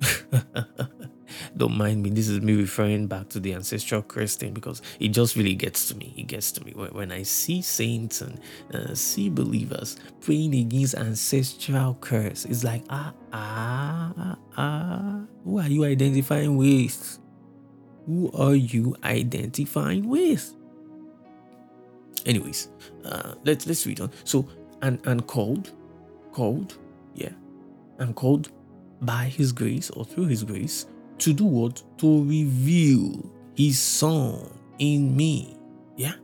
[1.56, 2.10] Don't mind me.
[2.10, 5.86] This is me referring back to the ancestral curse thing because it just really gets
[5.88, 6.14] to me.
[6.16, 8.40] It gets to me when I see saints and
[8.72, 12.44] uh, see believers praying against ancestral curse.
[12.44, 15.20] It's like ah ah ah ah.
[15.44, 17.18] Who are you identifying with?
[18.08, 20.56] Who are you identifying with?
[22.26, 22.70] Anyways,
[23.04, 24.10] uh, let's let's read on.
[24.24, 24.48] So
[24.82, 25.72] and and called,
[26.32, 26.78] called,
[27.14, 27.32] yeah,
[27.98, 28.50] and called
[29.02, 30.86] by His grace or through His grace
[31.18, 31.82] to do what?
[31.98, 35.56] To reveal his son in me.
[35.96, 36.14] Yeah?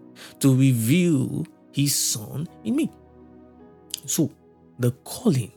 [0.41, 2.91] To reveal his son in me.
[4.07, 4.31] So,
[4.79, 5.53] the calling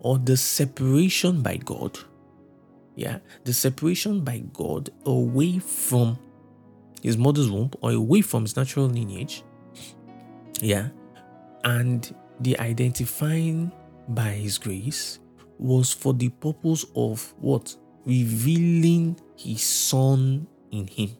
[0.00, 1.98] or the separation by God,
[2.94, 6.18] yeah, the separation by God away from
[7.02, 9.42] his mother's womb or away from his natural lineage,
[10.60, 10.88] yeah,
[11.64, 13.72] and the identifying
[14.08, 15.18] by his grace
[15.58, 17.76] was for the purpose of what?
[18.04, 21.10] revealing his son in him.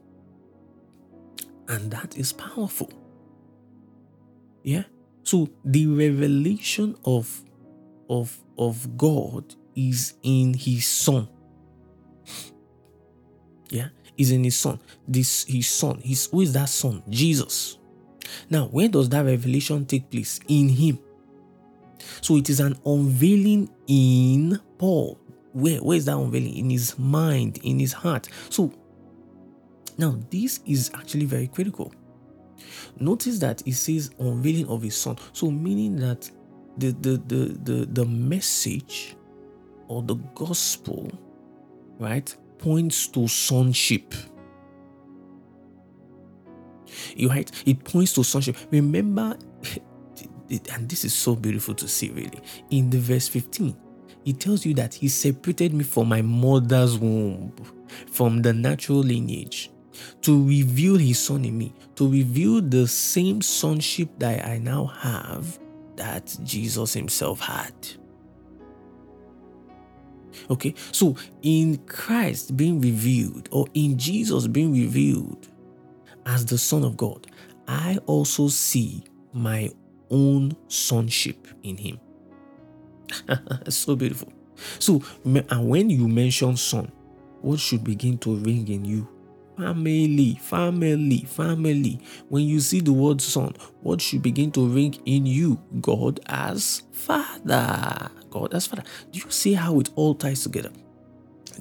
[1.68, 2.90] And that is powerful.
[4.62, 4.84] Yeah.
[5.22, 7.42] So the revelation of
[8.10, 11.28] of of God is in his son.
[13.72, 14.78] Yeah, is in his son.
[15.08, 16.02] This his son.
[16.30, 17.02] Who is that son?
[17.08, 17.78] Jesus.
[18.50, 20.38] Now, where does that revelation take place?
[20.46, 20.98] In him.
[22.20, 25.18] So it is an unveiling in Paul.
[25.52, 25.78] Where?
[25.78, 26.54] Where is that unveiling?
[26.56, 28.28] In his mind, in his heart.
[28.50, 28.72] So
[29.96, 31.94] now this is actually very critical.
[33.00, 35.16] Notice that it says unveiling of his son.
[35.32, 36.30] So meaning that
[36.76, 39.16] the the the the, the message
[39.88, 41.10] or the gospel,
[41.98, 44.14] right, points to sonship.
[47.16, 47.50] You right?
[47.66, 48.56] It points to sonship.
[48.70, 49.36] Remember,
[50.70, 52.40] and this is so beautiful to see, really.
[52.70, 53.76] In the verse 15,
[54.24, 57.52] it tells you that he separated me from my mother's womb,
[58.12, 59.70] from the natural lineage,
[60.22, 65.58] to reveal his son in me, to reveal the same sonship that I now have
[65.96, 67.74] that Jesus himself had.
[70.50, 75.48] Okay, so in Christ being revealed, or in Jesus being revealed
[76.26, 77.26] as the Son of God,
[77.68, 79.70] I also see my
[80.10, 82.00] own sonship in Him.
[83.68, 84.32] so beautiful.
[84.78, 86.90] So, and when you mention son,
[87.40, 89.08] what should begin to ring in you?
[89.56, 92.00] Family, family, family.
[92.28, 95.60] When you see the word son, what should begin to ring in you?
[95.80, 98.10] God as Father.
[98.32, 98.82] God as Father.
[99.12, 100.70] Do you see how it all ties together?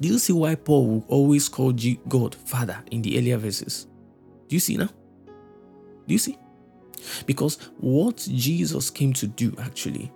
[0.00, 1.72] Do you see why Paul will always call
[2.08, 3.86] God Father in the earlier verses?
[4.48, 4.88] Do you see now?
[6.06, 6.36] Do you see?
[7.26, 10.10] Because what Jesus came to do actually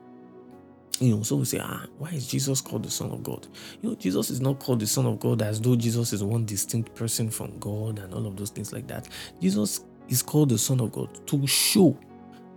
[1.01, 3.47] you know, so we say, ah, why is Jesus called the Son of God?
[3.83, 6.47] You know, Jesus is not called the Son of God as though Jesus is one
[6.47, 9.09] distinct person from God and all of those things like that.
[9.41, 11.99] Jesus is called the Son of God to show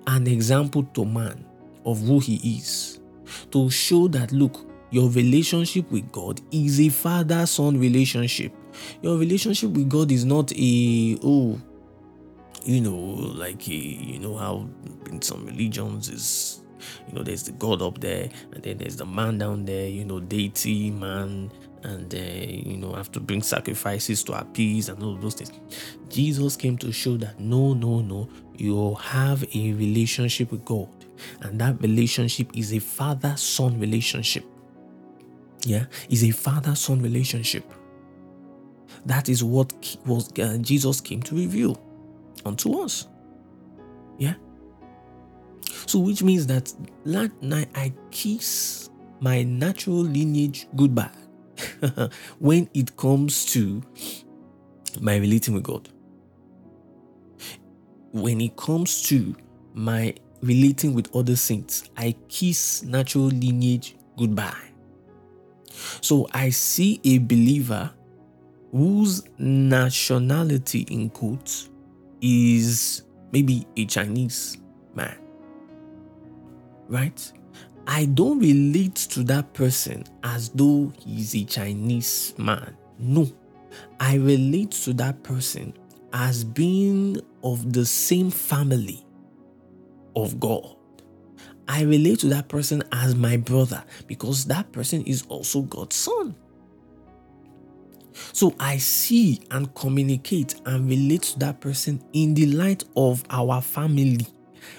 [0.07, 1.43] an example to man
[1.85, 2.99] of who he is.
[3.51, 8.53] To show that, look, your relationship with God is a father son relationship.
[9.01, 11.59] Your relationship with God is not a, oh,
[12.63, 14.67] you know, like a, you know, how
[15.07, 16.61] in some religions is
[17.07, 20.05] you know, there's the God up there, and then there's the man down there, you
[20.05, 21.51] know, deity, man,
[21.83, 25.51] and uh, you know, have to bring sacrifices to appease and all those things.
[26.09, 30.89] Jesus came to show that no, no, no, you have a relationship with God,
[31.41, 34.45] and that relationship is a father son relationship.
[35.65, 37.65] Yeah, is a father son relationship.
[39.05, 39.73] That is what
[40.05, 41.81] was uh, Jesus came to reveal
[42.45, 43.07] unto us.
[44.17, 44.33] Yeah.
[45.85, 46.73] So, which means that
[47.05, 48.89] last night I kiss
[49.19, 51.11] my natural lineage goodbye
[52.39, 53.81] when it comes to
[55.01, 55.89] my relating with God.
[58.11, 59.35] When it comes to
[59.73, 64.69] my relating with other saints, I kiss natural lineage goodbye.
[66.01, 67.91] So I see a believer
[68.71, 71.69] whose nationality, in quotes,
[72.21, 74.57] is maybe a Chinese
[74.93, 75.17] man
[76.89, 77.31] right?
[77.87, 82.75] I don't relate to that person as though he's a Chinese man.
[82.97, 83.31] No,
[83.99, 85.73] I relate to that person
[86.11, 89.05] as being of the same family
[90.15, 90.75] of God.
[91.67, 96.35] I relate to that person as my brother because that person is also God's son.
[98.33, 103.61] So I see and communicate and relate to that person in the light of our
[103.61, 104.27] family.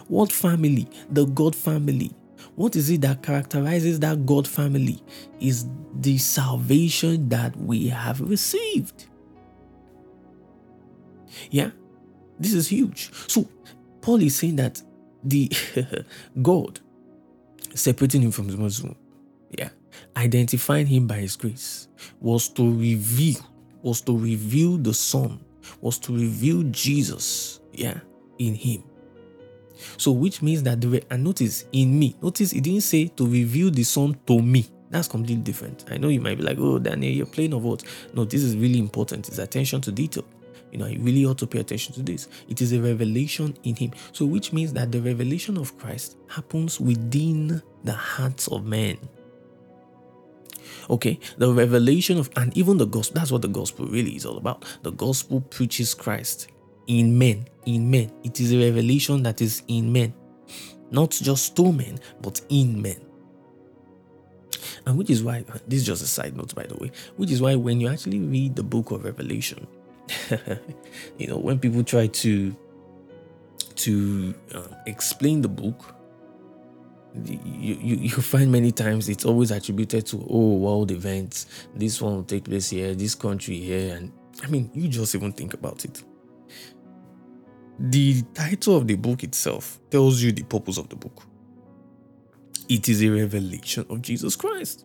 [0.09, 0.89] What family?
[1.11, 2.11] The God family.
[2.57, 5.03] What is it that characterizes that God family?
[5.41, 9.07] Is the salvation that we have received.
[11.51, 11.71] Yeah,
[12.39, 13.11] this is huge.
[13.29, 13.49] So,
[14.01, 14.83] Paul is saying that
[15.23, 15.51] the
[16.43, 16.81] God
[17.75, 18.97] separating him from his Muslim,
[19.57, 19.71] yeah,
[20.17, 21.89] identifying him by his grace
[22.21, 23.41] was to reveal,
[23.83, 25.41] was to reveal the Son,
[25.81, 28.01] was to reveal Jesus, yeah,
[28.39, 28.83] in him.
[29.97, 33.71] So, which means that the and notice in me, notice it didn't say to reveal
[33.71, 34.67] the son to me.
[34.91, 35.85] That's completely different.
[35.91, 37.85] I know you might be like, oh, Daniel, you're playing of what?
[38.13, 39.29] No, this is really important.
[39.29, 40.25] It's attention to detail.
[40.73, 42.29] You know, you really ought to pay attention to this.
[42.49, 43.93] It is a revelation in Him.
[44.13, 48.99] So, which means that the revelation of Christ happens within the hearts of men.
[50.89, 54.37] Okay, the revelation of, and even the gospel, that's what the gospel really is all
[54.37, 54.65] about.
[54.83, 56.49] The gospel preaches Christ
[56.87, 58.11] in men, in men.
[58.25, 60.13] It is a revelation that is in men,
[60.91, 63.01] not just to men, but in men.
[64.87, 67.41] And which is why, this is just a side note, by the way, which is
[67.41, 69.67] why when you actually read the book of Revelation,
[71.19, 72.57] you know, when people try to
[73.77, 75.95] to um, explain the book,
[77.25, 77.39] you,
[77.81, 81.67] you you find many times it's always attributed to oh world events.
[81.75, 85.33] This one will take place here, this country here, and I mean, you just even
[85.33, 86.03] think about it.
[87.79, 91.23] The title of the book itself tells you the purpose of the book.
[92.69, 94.85] It is a revelation of Jesus Christ.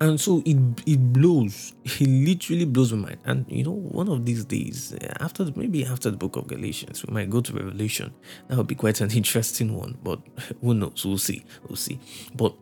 [0.00, 0.56] And so it
[0.86, 1.72] it blows.
[1.84, 3.18] It literally blows my mind.
[3.24, 7.04] And you know, one of these days, eh, after maybe after the book of Galatians,
[7.06, 8.12] we might go to Revelation.
[8.48, 9.98] That would be quite an interesting one.
[10.02, 10.20] But
[10.60, 11.04] who knows?
[11.04, 11.44] We'll see.
[11.68, 11.98] We'll see.
[12.34, 12.54] But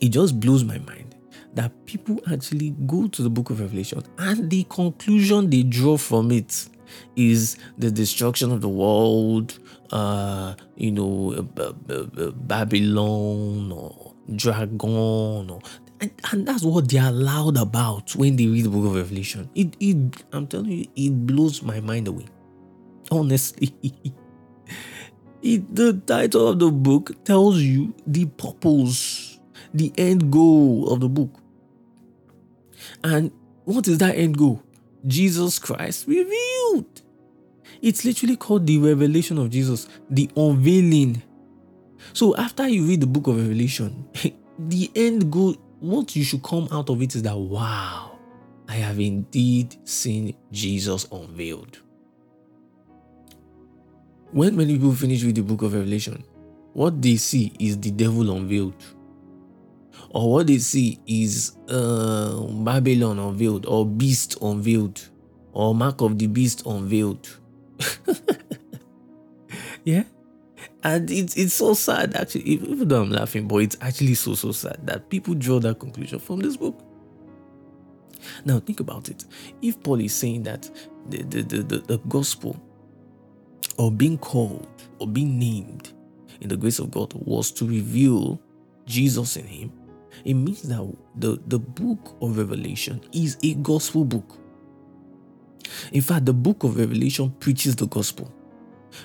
[0.00, 1.14] it just blows my mind
[1.54, 6.30] that people actually go to the book of Revelation and the conclusion they draw from
[6.30, 6.68] it
[7.16, 9.58] is the destruction of the world,
[9.90, 11.42] uh, you know,
[12.46, 15.60] Babylon or dragon or
[16.00, 19.48] and, and that's what they're loud about when they read the book of Revelation.
[19.54, 22.26] It, it I'm telling you, it blows my mind away.
[23.10, 23.74] Honestly.
[25.42, 29.40] it, the title of the book tells you the purpose,
[29.72, 31.30] the end goal of the book.
[33.02, 33.30] And
[33.64, 34.62] what is that end goal?
[35.06, 37.02] Jesus Christ revealed.
[37.80, 41.22] It's literally called the revelation of Jesus, the unveiling.
[42.12, 44.08] So after you read the book of Revelation,
[44.58, 48.18] the end goal what you should come out of it is that, wow,
[48.68, 51.78] I have indeed seen Jesus unveiled.
[54.32, 56.24] When many people finish with the book of Revelation,
[56.72, 58.82] what they see is the devil unveiled.
[60.10, 65.00] Or what they see is uh, Babylon unveiled, or beast unveiled,
[65.52, 67.28] or mark of the beast unveiled.
[69.84, 70.04] yeah?
[70.86, 74.52] And it's it's so sad actually, even though I'm laughing, but it's actually so so
[74.52, 76.80] sad that people draw that conclusion from this book.
[78.44, 79.24] Now think about it.
[79.60, 80.70] If Paul is saying that
[81.10, 82.56] the, the, the, the, the gospel
[83.78, 84.68] or being called
[85.00, 85.92] or being named
[86.40, 88.40] in the grace of God was to reveal
[88.84, 89.72] Jesus in him,
[90.24, 94.38] it means that the, the book of Revelation is a gospel book.
[95.90, 98.32] In fact, the book of Revelation preaches the gospel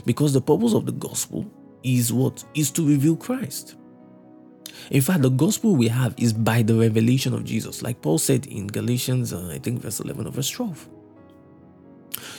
[0.05, 1.51] because the purpose of the gospel
[1.83, 2.43] is what?
[2.53, 3.75] Is to reveal Christ.
[4.89, 8.45] In fact, the gospel we have is by the revelation of Jesus, like Paul said
[8.47, 10.89] in Galatians, uh, I think, verse 11 or verse 12.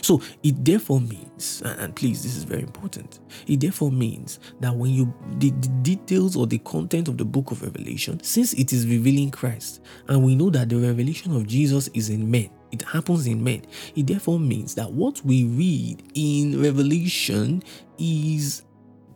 [0.00, 3.20] So it therefore means, and please, this is very important.
[3.46, 7.50] It therefore means that when you the, the, details or the content of the book
[7.52, 11.88] of Revelation, since it is revealing Christ, and we know that the revelation of Jesus
[11.94, 13.62] is in men, it happens in men.
[13.94, 17.62] It therefore means that what we read in Revelation
[17.98, 18.62] is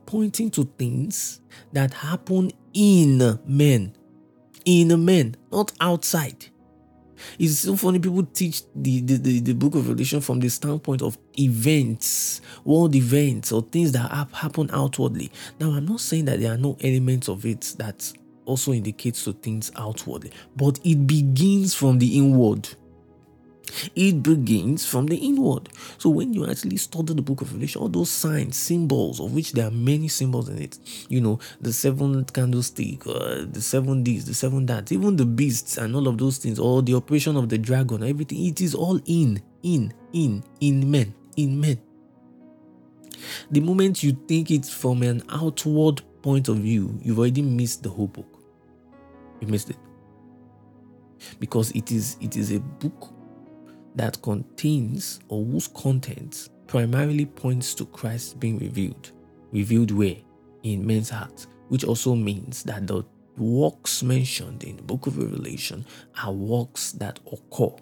[0.07, 1.41] pointing to things
[1.73, 3.95] that happen in men.
[4.65, 6.47] In men, not outside.
[7.39, 11.03] It's so funny people teach the, the, the, the, book of Revelation from the standpoint
[11.03, 15.31] of events, world events, or things that happen outwardly.
[15.59, 18.13] Now, I'm not saying that there are no elements of it that
[18.45, 22.69] also indicates to things outwardly, but it begins from the inward.
[23.95, 25.69] It begins from the inward.
[25.99, 29.53] So when you actually study the book of Revelation, all those signs, symbols, of which
[29.53, 34.25] there are many symbols in it, you know, the seven candlestick, uh, the seven this,
[34.25, 37.49] the seven that, even the beasts and all of those things, or the operation of
[37.49, 41.79] the dragon, everything, it is all in, in, in, in men, in men.
[43.51, 47.91] The moment you think it from an outward point of view, you've already missed the
[47.91, 48.27] whole book.
[49.41, 49.77] You missed it.
[51.41, 53.16] Because it is it is a book
[53.97, 59.13] that contains or whose content primarily points to Christ being revealed.
[59.53, 60.17] Revealed where?
[60.63, 63.05] In men's hearts, which also means that the
[63.37, 65.85] works mentioned in the book of Revelation
[66.23, 67.75] are works that occur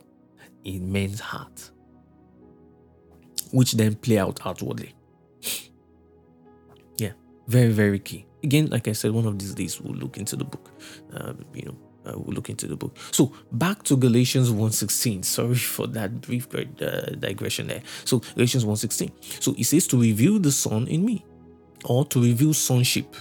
[0.64, 1.70] in men's heart,
[3.52, 4.94] which then play out outwardly.
[6.98, 7.12] yeah,
[7.46, 8.26] very, very key.
[8.42, 10.70] Again, like I said, one of these days we'll look into the book,
[11.14, 11.76] uh, you know,
[12.06, 12.96] uh, we'll look into the book.
[13.10, 15.24] So back to Galatians 1.16.
[15.24, 17.82] Sorry for that brief uh, digression there.
[18.04, 19.42] So Galatians 1.16.
[19.42, 21.24] So it says to reveal the Son in me
[21.84, 23.14] or to reveal sonship.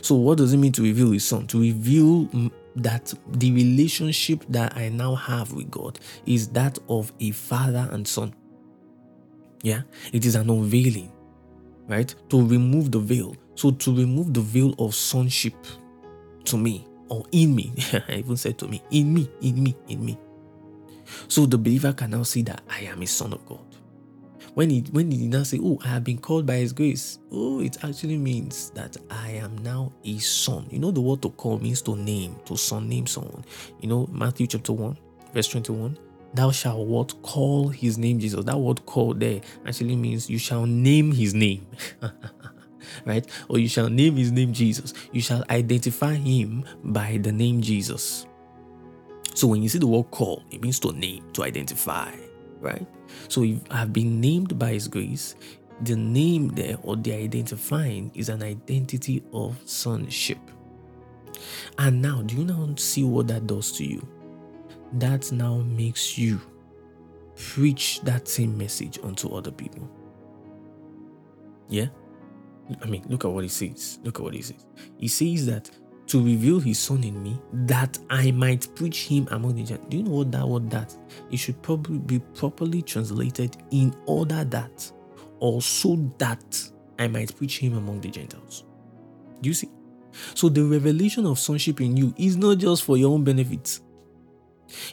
[0.00, 1.46] So what does it mean to reveal his son?
[1.48, 2.28] To reveal
[2.76, 8.06] that the relationship that I now have with God is that of a father and
[8.06, 8.34] son.
[9.62, 9.82] Yeah,
[10.12, 11.12] it is an unveiling,
[11.86, 12.12] right?
[12.30, 13.36] To remove the veil.
[13.54, 15.54] So to remove the veil of sonship
[16.44, 17.72] to me or in me.
[18.08, 20.18] I even said to me, in me, in me, in me.
[21.28, 23.60] So the believer can now see that I am a son of God.
[24.54, 27.18] When he when he did now say, Oh, I have been called by his grace,
[27.30, 30.66] oh, it actually means that I am now a son.
[30.70, 33.44] You know, the word to call means to name, to son name someone.
[33.80, 34.98] You know, Matthew chapter 1,
[35.32, 35.98] verse 21.
[36.34, 38.44] Thou shalt what call his name Jesus.
[38.44, 41.66] That word call there actually means you shall name his name.
[43.04, 43.26] right?
[43.48, 44.94] Or you shall name his name Jesus.
[45.12, 48.26] You shall identify him by the name Jesus.
[49.34, 52.12] So when you see the word call, it means to name, to identify,
[52.60, 52.86] right?
[53.28, 55.36] So if I've been named by his grace,
[55.82, 60.38] the name there or the identifying is an identity of sonship.
[61.78, 64.06] And now, do you now see what that does to you?
[64.94, 66.40] That now makes you
[67.36, 69.88] preach that same message onto other people.
[71.68, 71.86] Yeah?
[72.82, 73.98] I mean, look at what he says.
[74.02, 74.64] Look at what he says.
[74.96, 75.70] He says that
[76.06, 79.88] to reveal his son in me, that I might preach him among the Gentiles.
[79.90, 80.96] Do you know what that word that?
[81.30, 84.92] It should probably be properly translated in order that,
[85.38, 88.64] or so that I might preach him among the Gentiles.
[89.40, 89.70] Do you see?
[90.34, 93.80] So the revelation of sonship in you is not just for your own benefit.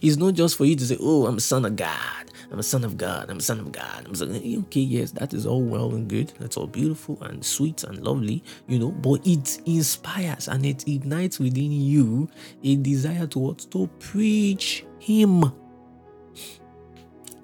[0.02, 2.29] It's not just for you to say, Oh, I'm son of God.
[2.52, 3.30] I'm a son of God.
[3.30, 4.06] I'm a son of God.
[4.08, 4.36] I'm son.
[4.36, 6.34] Okay, yes, that is all well and good.
[6.40, 8.92] That's all beautiful and sweet and lovely, you know.
[8.92, 12.28] But it inspires and it ignites within you
[12.64, 13.60] a desire to what?
[13.72, 15.52] To preach Him.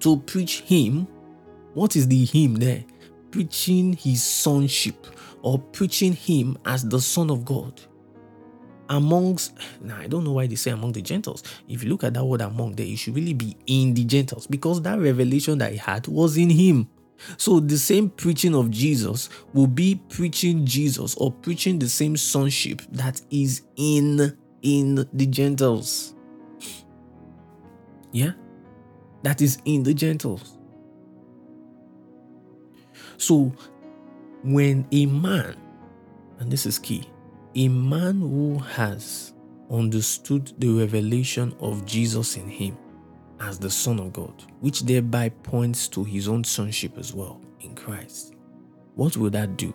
[0.00, 1.06] To preach Him.
[1.74, 2.84] What is the Him there?
[3.30, 5.06] Preaching His sonship
[5.42, 7.80] or preaching Him as the Son of God
[8.88, 11.42] amongst now i don't know why they say among the gentiles.
[11.68, 14.46] If you look at that word among there it should really be in the gentiles
[14.46, 16.88] because that revelation that he had was in him.
[17.38, 22.82] So the same preaching of jesus will be preaching jesus or preaching the same sonship
[22.92, 26.14] that is in in the gentiles.
[28.12, 28.32] Yeah?
[29.22, 30.58] That is in the gentiles.
[33.18, 33.52] So
[34.42, 35.56] when a man
[36.38, 37.08] and this is key
[37.56, 39.32] a man who has
[39.70, 42.76] understood the revelation of Jesus in him
[43.40, 47.74] as the Son of God, which thereby points to his own sonship as well in
[47.74, 48.34] Christ.
[48.94, 49.74] What will that do?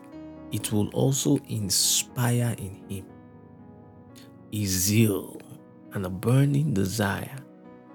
[0.51, 3.05] It will also inspire in him
[4.53, 5.41] a zeal
[5.93, 7.35] and a burning desire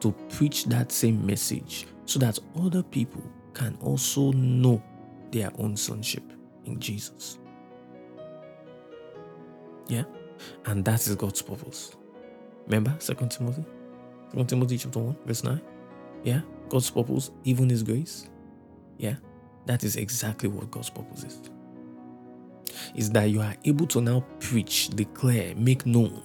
[0.01, 3.23] to preach that same message so that other people
[3.55, 4.83] can also know
[5.31, 6.25] their own sonship
[6.65, 7.39] in Jesus.
[9.89, 10.05] Yeah?
[10.67, 11.95] And that is God's purpose.
[12.67, 13.65] Remember Second Timothy?
[14.31, 15.61] Second Timothy chapter 1, verse 9.
[16.25, 16.41] Yeah?
[16.69, 18.29] God's purpose, even his grace.
[18.99, 19.17] Yeah?
[19.67, 21.41] That is exactly what God's purpose is.
[22.95, 26.23] Is that you are able to now preach, declare, make known.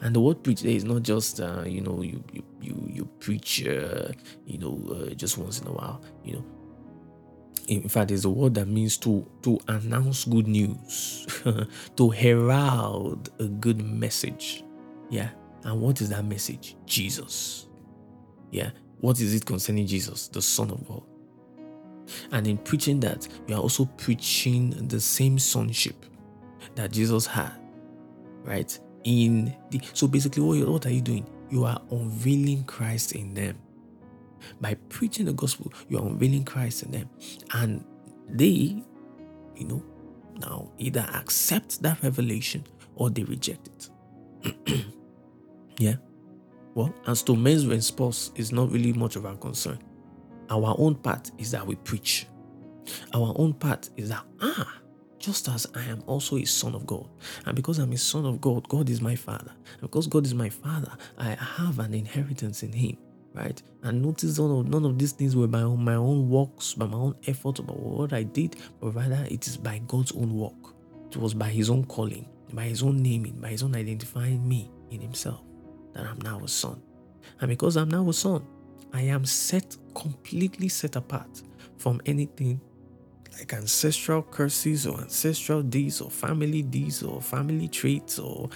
[0.00, 3.04] And the word preach there is not just uh, you know you you you, you
[3.18, 4.08] preach uh,
[4.46, 6.02] you know uh, just once in a while.
[6.22, 6.44] You know
[7.70, 11.26] in fact it's a word that means to to announce good news
[11.96, 14.64] to herald a good message.
[15.08, 15.30] Yeah.
[15.62, 16.76] And what is that message?
[16.86, 17.68] Jesus.
[18.50, 18.70] Yeah.
[19.00, 21.02] What is it concerning jesus the son of god?
[22.32, 25.94] And in preaching that you are also preaching the same sonship
[26.74, 27.52] that jesus had
[28.44, 28.78] right?
[29.04, 31.28] In the so basically what, what are you doing?
[31.50, 33.58] You are unveiling christ in them
[34.60, 37.10] by preaching the gospel, you are unveiling Christ in them.
[37.52, 37.84] And
[38.28, 38.82] they,
[39.56, 39.82] you know,
[40.38, 42.64] now either accept that revelation
[42.94, 44.84] or they reject it.
[45.78, 45.96] yeah.
[46.74, 49.78] Well, as to men's response is not really much of our concern.
[50.48, 52.26] Our own part is that we preach.
[53.14, 54.80] Our own part is that, ah,
[55.18, 57.08] just as I am also a son of God.
[57.46, 59.52] And because I'm a son of God, God is my father.
[59.72, 62.96] And because God is my father, I have an inheritance in him
[63.34, 63.60] right?
[63.82, 66.96] And notice none of, none of these things were by my own works, by my
[66.96, 70.74] own effort, about what I did, but rather it is by God's own work.
[71.10, 74.70] It was by His own calling, by His own naming, by His own identifying me
[74.90, 75.40] in Himself
[75.94, 76.80] that I'm now a son.
[77.40, 78.44] And because I'm now a son,
[78.92, 81.42] I am set completely set apart
[81.78, 82.60] from anything
[83.38, 88.50] like ancestral curses or ancestral deeds or family deeds or family traits or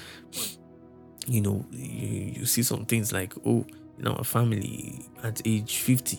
[1.26, 3.64] you know you, you see some things like oh
[3.98, 6.18] in our family at age 50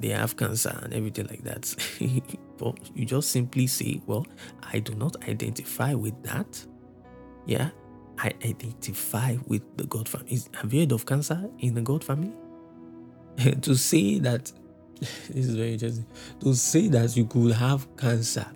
[0.00, 1.74] they have cancer and everything like that.
[2.58, 4.26] But you just simply say well
[4.72, 6.64] i do not identify with that.
[7.46, 7.70] Yeah
[8.18, 10.40] i identify with the god family.
[10.54, 12.32] Have you heard of cancer in the god family?
[13.62, 14.52] To say that
[15.00, 16.06] this is very interesting.
[16.40, 18.46] To say that you could have cancer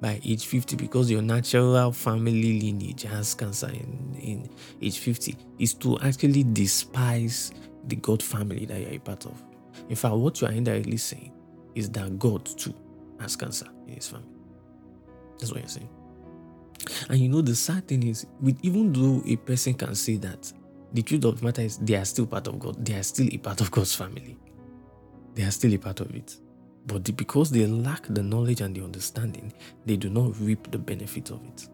[0.00, 4.48] by age 50 because your natural family lineage has cancer in, in
[4.80, 7.52] age 50 is to actually despise
[7.88, 9.42] the God family that you're a part of.
[9.88, 11.32] In fact, what you are indirectly saying
[11.74, 12.74] is that God too
[13.20, 14.28] has cancer in his family.
[15.38, 15.88] That's what you're saying.
[17.08, 20.52] And you know, the sad thing is, with even though a person can say that,
[20.92, 22.84] the truth of the matter is they are still part of God.
[22.84, 24.38] They are still a part of God's family.
[25.34, 26.36] They are still a part of it.
[26.86, 29.52] But because they lack the knowledge and the understanding,
[29.84, 31.68] they do not reap the benefit of it.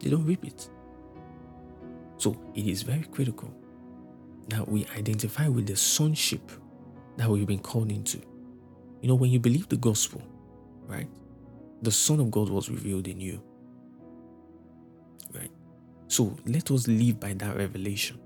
[0.00, 0.68] They don't reap it.
[2.18, 3.50] So it is very critical
[4.48, 6.50] that we identify with the sonship
[7.16, 8.18] that we've been called into.
[9.00, 10.22] You know, when you believe the gospel,
[10.86, 11.08] right?
[11.82, 13.42] The Son of God was revealed in you.
[15.34, 15.50] Right?
[16.08, 18.18] So let us live by that revelation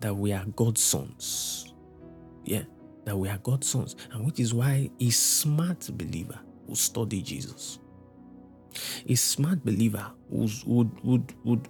[0.00, 1.74] that we are God's sons.
[2.44, 2.62] Yeah,
[3.04, 3.96] that we are God's sons.
[4.12, 7.78] And which is why a smart believer will study Jesus.
[9.08, 11.68] A smart believer would, would, would, would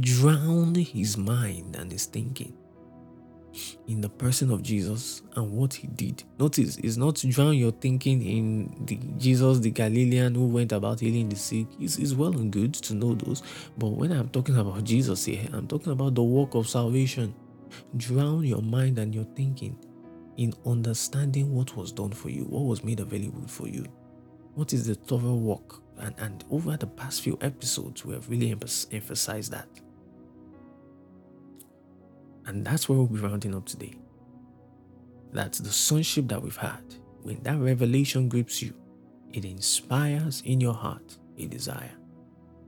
[0.00, 2.54] drown his mind and his thinking
[3.86, 6.24] in the person of Jesus and what he did.
[6.38, 11.28] Notice, it's not drown your thinking in the Jesus, the Galilean who went about healing
[11.28, 11.66] the sick.
[11.78, 13.42] It's, it's well and good to know those.
[13.76, 17.34] But when I'm talking about Jesus here, I'm talking about the work of salvation.
[17.96, 19.76] Drown your mind and your thinking
[20.36, 23.84] in understanding what was done for you, what was made available for you.
[24.54, 25.81] What is the thorough work?
[26.02, 29.68] And, and over the past few episodes, we have really emphasized that.
[32.44, 33.94] And that's where we'll be rounding up today.
[35.32, 36.82] That's the sonship that we've had.
[37.22, 38.74] When that revelation grips you,
[39.32, 41.92] it inspires in your heart a desire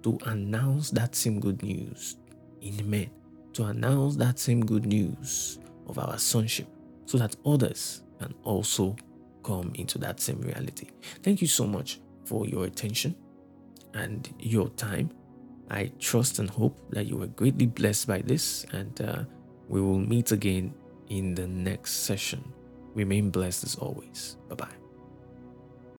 [0.04, 2.16] to announce that same good news
[2.60, 3.10] in men,
[3.54, 5.58] to announce that same good news
[5.88, 6.68] of our sonship,
[7.06, 8.94] so that others can also
[9.42, 10.86] come into that same reality.
[11.24, 13.16] Thank you so much for your attention
[13.94, 15.10] and your time.
[15.70, 19.24] I trust and hope that you were greatly blessed by this and uh,
[19.68, 20.74] we will meet again
[21.08, 22.52] in the next session.
[22.94, 24.36] Remain blessed as always.
[24.48, 24.83] Bye bye.